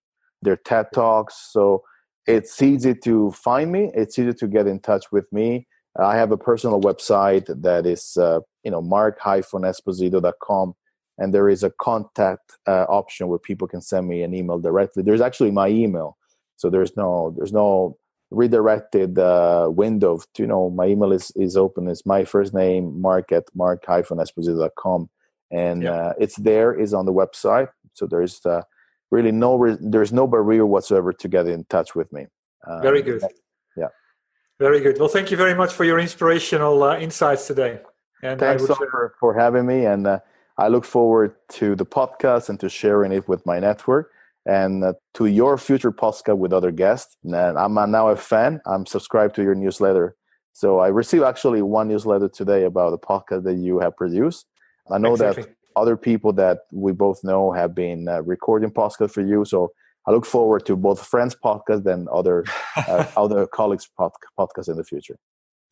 There 0.40 0.54
are 0.54 0.60
TED 0.64 0.86
talks, 0.94 1.34
so 1.52 1.82
it's 2.26 2.62
easy 2.62 2.94
to 3.04 3.30
find 3.32 3.70
me. 3.70 3.90
It's 3.94 4.18
easy 4.18 4.32
to 4.32 4.46
get 4.46 4.66
in 4.66 4.80
touch 4.80 5.12
with 5.12 5.30
me. 5.32 5.66
I 5.98 6.16
have 6.16 6.32
a 6.32 6.38
personal 6.38 6.80
website 6.80 7.44
that 7.62 7.84
is 7.86 8.16
uh, 8.16 8.40
you 8.64 8.70
know 8.70 8.80
mark-esposito.com 8.80 10.74
and 11.18 11.32
there 11.32 11.48
is 11.48 11.62
a 11.62 11.70
contact 11.70 12.58
uh, 12.66 12.86
option 12.88 13.28
where 13.28 13.38
people 13.38 13.68
can 13.68 13.80
send 13.80 14.08
me 14.08 14.22
an 14.22 14.34
email 14.34 14.58
directly. 14.58 15.02
There's 15.02 15.20
actually 15.20 15.50
my 15.50 15.68
email, 15.68 16.16
so 16.56 16.70
there's 16.70 16.96
no 16.96 17.34
there's 17.36 17.52
no 17.52 17.98
redirected 18.30 19.18
uh, 19.18 19.68
window. 19.70 20.18
To, 20.34 20.42
you 20.42 20.46
know, 20.46 20.70
my 20.70 20.86
email 20.86 21.12
is 21.12 21.30
is 21.36 21.56
open. 21.56 21.88
It's 21.88 22.06
my 22.06 22.24
first 22.24 22.54
name 22.54 23.00
mark 23.00 23.32
at 23.32 23.44
mark 23.54 23.84
hyphen 23.86 24.18
esposito.com 24.18 25.08
and 25.52 25.82
yep. 25.82 25.94
uh, 25.94 26.12
it's 26.18 26.36
there. 26.36 26.74
is 26.74 26.94
on 26.94 27.04
the 27.06 27.12
website. 27.12 27.68
So 27.92 28.06
there's 28.06 28.44
uh, 28.46 28.62
really 29.10 29.30
no 29.32 29.56
re- 29.56 29.76
there's 29.80 30.12
no 30.12 30.26
barrier 30.26 30.66
whatsoever 30.66 31.12
to 31.12 31.28
get 31.28 31.46
in 31.46 31.64
touch 31.64 31.94
with 31.94 32.10
me. 32.12 32.26
Very 32.80 33.00
um, 33.00 33.04
good. 33.04 33.22
Yeah. 33.76 33.88
Very 34.58 34.80
good. 34.80 34.98
Well, 34.98 35.08
thank 35.08 35.30
you 35.30 35.36
very 35.36 35.54
much 35.54 35.72
for 35.72 35.84
your 35.84 35.98
inspirational 35.98 36.82
uh, 36.82 36.98
insights 36.98 37.46
today. 37.46 37.80
And 38.22 38.40
thanks 38.40 38.66
so 38.66 38.74
for, 38.74 39.14
for 39.20 39.34
having 39.34 39.66
me. 39.66 39.84
And 39.84 40.06
uh, 40.06 40.20
I 40.56 40.68
look 40.68 40.84
forward 40.84 41.34
to 41.50 41.74
the 41.74 41.84
podcast 41.84 42.48
and 42.48 42.58
to 42.60 42.68
sharing 42.68 43.12
it 43.12 43.28
with 43.28 43.44
my 43.44 43.58
network 43.58 44.10
and 44.46 44.84
uh, 44.84 44.92
to 45.14 45.26
your 45.26 45.56
future 45.56 45.92
podcast 45.92 46.38
with 46.38 46.52
other 46.52 46.70
guests. 46.70 47.16
And 47.24 47.36
I'm 47.36 47.74
now 47.74 48.08
a 48.08 48.16
fan. 48.16 48.60
I'm 48.66 48.86
subscribed 48.86 49.34
to 49.36 49.42
your 49.42 49.54
newsletter. 49.54 50.16
So 50.52 50.80
I 50.80 50.88
received 50.88 51.24
actually 51.24 51.62
one 51.62 51.88
newsletter 51.88 52.28
today 52.28 52.64
about 52.64 52.90
the 52.90 52.98
podcast 52.98 53.44
that 53.44 53.54
you 53.54 53.78
have 53.80 53.96
produced. 53.96 54.46
I 54.90 54.98
know 54.98 55.12
exactly. 55.12 55.44
that 55.44 55.54
other 55.76 55.96
people 55.96 56.32
that 56.34 56.60
we 56.72 56.92
both 56.92 57.24
know 57.24 57.52
have 57.52 57.74
been 57.74 58.08
uh, 58.08 58.22
recording 58.22 58.70
podcast 58.70 59.12
for 59.12 59.22
you. 59.22 59.44
So 59.44 59.72
I 60.06 60.10
look 60.10 60.26
forward 60.26 60.66
to 60.66 60.76
both 60.76 61.06
friends 61.06 61.34
podcast 61.34 61.86
and 61.86 62.08
other 62.08 62.44
uh, 62.76 63.06
other 63.16 63.46
colleagues 63.46 63.88
pod- 63.96 64.12
podcasts 64.38 64.68
in 64.68 64.76
the 64.76 64.84
future. 64.84 65.16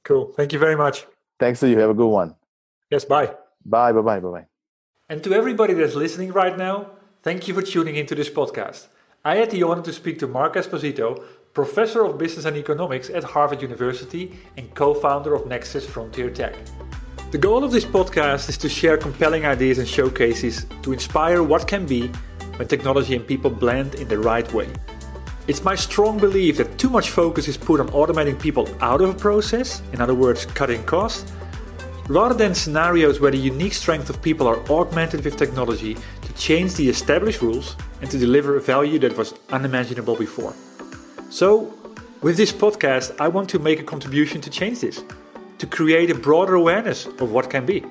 Cool. 0.04 0.32
Thank 0.36 0.52
you 0.52 0.58
very 0.58 0.76
much. 0.76 1.06
Thanks 1.38 1.60
to 1.60 1.68
you. 1.68 1.78
Have 1.78 1.90
a 1.90 1.94
good 1.94 2.08
one. 2.08 2.36
Yes. 2.90 3.04
Bye. 3.04 3.34
Bye. 3.64 3.92
Bye. 3.92 4.02
Bye. 4.02 4.20
Bye. 4.20 4.30
Bye. 4.30 4.46
And 5.08 5.22
to 5.24 5.34
everybody 5.34 5.74
that's 5.74 5.96
listening 5.96 6.32
right 6.32 6.56
now, 6.56 6.92
thank 7.22 7.46
you 7.46 7.54
for 7.54 7.62
tuning 7.62 7.96
into 7.96 8.14
this 8.14 8.30
podcast. 8.30 8.86
I 9.24 9.36
had 9.36 9.50
the 9.50 9.62
honor 9.62 9.82
to 9.82 9.92
speak 9.92 10.18
to 10.20 10.26
Mark 10.26 10.54
Esposito, 10.54 11.22
professor 11.52 12.04
of 12.04 12.16
business 12.16 12.46
and 12.46 12.56
economics 12.56 13.10
at 13.10 13.24
Harvard 13.24 13.60
University 13.60 14.38
and 14.56 14.74
co-founder 14.74 15.34
of 15.34 15.46
Nexus 15.46 15.86
Frontier 15.86 16.30
Tech. 16.30 16.54
The 17.30 17.38
goal 17.38 17.62
of 17.62 17.72
this 17.72 17.84
podcast 17.84 18.48
is 18.48 18.56
to 18.58 18.68
share 18.68 18.96
compelling 18.96 19.44
ideas 19.44 19.78
and 19.78 19.86
showcases 19.86 20.66
to 20.82 20.92
inspire 20.92 21.42
what 21.42 21.68
can 21.68 21.86
be 21.86 22.08
when 22.56 22.68
technology 22.68 23.14
and 23.14 23.26
people 23.26 23.50
blend 23.50 23.96
in 23.96 24.08
the 24.08 24.18
right 24.18 24.50
way. 24.52 24.68
It's 25.46 25.62
my 25.62 25.74
strong 25.74 26.18
belief 26.18 26.56
that 26.56 26.78
too 26.78 26.88
much 26.88 27.10
focus 27.10 27.48
is 27.48 27.56
put 27.56 27.80
on 27.80 27.88
automating 27.88 28.40
people 28.40 28.68
out 28.80 29.00
of 29.00 29.10
a 29.10 29.14
process, 29.14 29.82
in 29.92 30.00
other 30.00 30.14
words, 30.14 30.46
cutting 30.46 30.82
costs, 30.84 31.30
rather 32.08 32.34
than 32.34 32.54
scenarios 32.54 33.20
where 33.20 33.30
the 33.30 33.38
unique 33.38 33.74
strength 33.74 34.10
of 34.10 34.20
people 34.22 34.46
are 34.46 34.58
augmented 34.70 35.24
with 35.24 35.36
technology 35.36 35.96
change 36.40 36.74
the 36.74 36.88
established 36.88 37.42
rules 37.42 37.76
and 38.00 38.10
to 38.10 38.18
deliver 38.18 38.56
a 38.56 38.60
value 38.60 38.98
that 38.98 39.16
was 39.16 39.34
unimaginable 39.50 40.16
before. 40.16 40.54
So, 41.28 41.72
with 42.22 42.36
this 42.38 42.50
podcast, 42.50 43.14
I 43.20 43.28
want 43.28 43.50
to 43.50 43.58
make 43.58 43.78
a 43.78 43.84
contribution 43.84 44.40
to 44.40 44.50
change 44.50 44.80
this, 44.80 45.04
to 45.58 45.66
create 45.66 46.10
a 46.10 46.14
broader 46.14 46.54
awareness 46.54 47.06
of 47.06 47.30
what 47.30 47.50
can 47.50 47.66
be, 47.66 47.84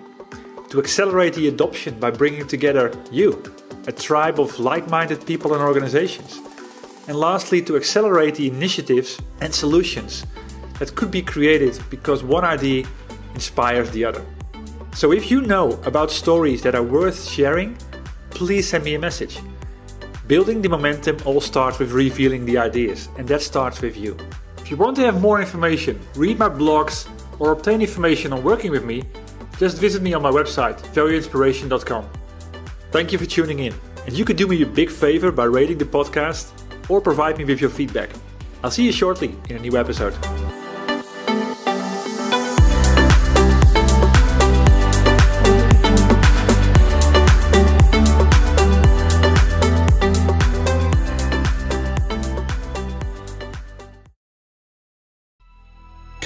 to 0.70 0.80
accelerate 0.80 1.36
the 1.36 1.48
adoption 1.48 2.00
by 2.00 2.10
bringing 2.10 2.48
together 2.48 2.92
you, 3.12 3.42
a 3.88 3.92
tribe 3.92 4.40
of 4.40 4.60
like 4.60 4.90
minded 4.90 5.26
people 5.28 5.54
and 5.54 5.62
organizations. 5.62 6.40
And 7.08 7.18
lastly, 7.18 7.62
to 7.64 7.76
accelerate 7.76 8.36
the 8.36 8.48
initiatives 8.48 9.20
and 9.42 9.54
solutions 9.54 10.26
that 10.80 10.96
could 10.96 11.12
be 11.12 11.22
created 11.22 11.80
because 11.90 12.24
one 12.24 12.46
idea 12.46 12.86
inspires 13.36 13.92
the 13.92 14.06
other. 14.06 14.26
So 14.96 15.12
if 15.12 15.30
you 15.30 15.42
know 15.42 15.80
about 15.86 16.12
stories 16.12 16.62
that 16.64 16.76
are 16.76 16.84
worth 16.84 17.28
sharing, 17.28 17.78
please 18.40 18.70
send 18.70 18.86
me 18.86 18.96
a 18.96 19.00
message. 19.00 19.38
Building 20.26 20.62
the 20.62 20.70
momentum 20.70 21.18
all 21.26 21.42
starts 21.42 21.78
with 21.78 21.92
revealing 21.92 22.46
the 22.46 22.58
ideas, 22.58 23.10
and 23.18 23.28
that 23.28 23.42
starts 23.42 23.82
with 23.82 23.98
you. 23.98 24.16
If 24.60 24.72
you 24.72 24.78
want 24.78 24.96
to 24.96 25.02
have 25.04 25.20
more 25.20 25.42
information, 25.42 26.00
read 26.16 26.40
my 26.40 26.48
blogs, 26.48 27.10
or 27.38 27.52
obtain 27.52 27.82
information 27.82 28.32
on 28.32 28.42
working 28.42 28.72
with 28.72 28.86
me, 28.86 29.04
just 29.58 29.78
visit 29.78 30.02
me 30.02 30.14
on 30.14 30.22
my 30.22 30.32
website, 30.32 30.80
valueinspiration.com. 30.94 32.10
Thank 32.92 33.12
you 33.12 33.18
for 33.18 33.26
tuning 33.26 33.60
in. 33.60 33.74
And 34.08 34.18
you 34.18 34.24
could 34.24 34.38
do 34.38 34.48
me 34.48 34.62
a 34.62 34.66
big 34.66 34.90
favor 34.90 35.34
by 35.34 35.44
rating 35.44 35.78
the 35.78 35.86
podcast 35.86 36.50
or 36.88 37.02
provide 37.02 37.38
me 37.38 37.44
with 37.44 37.60
your 37.60 37.70
feedback. 37.70 38.10
I'll 38.64 38.72
see 38.72 38.86
you 38.86 38.94
shortly 38.94 39.36
in 39.50 39.58
a 39.58 39.60
new 39.60 39.76
episode. 39.76 40.16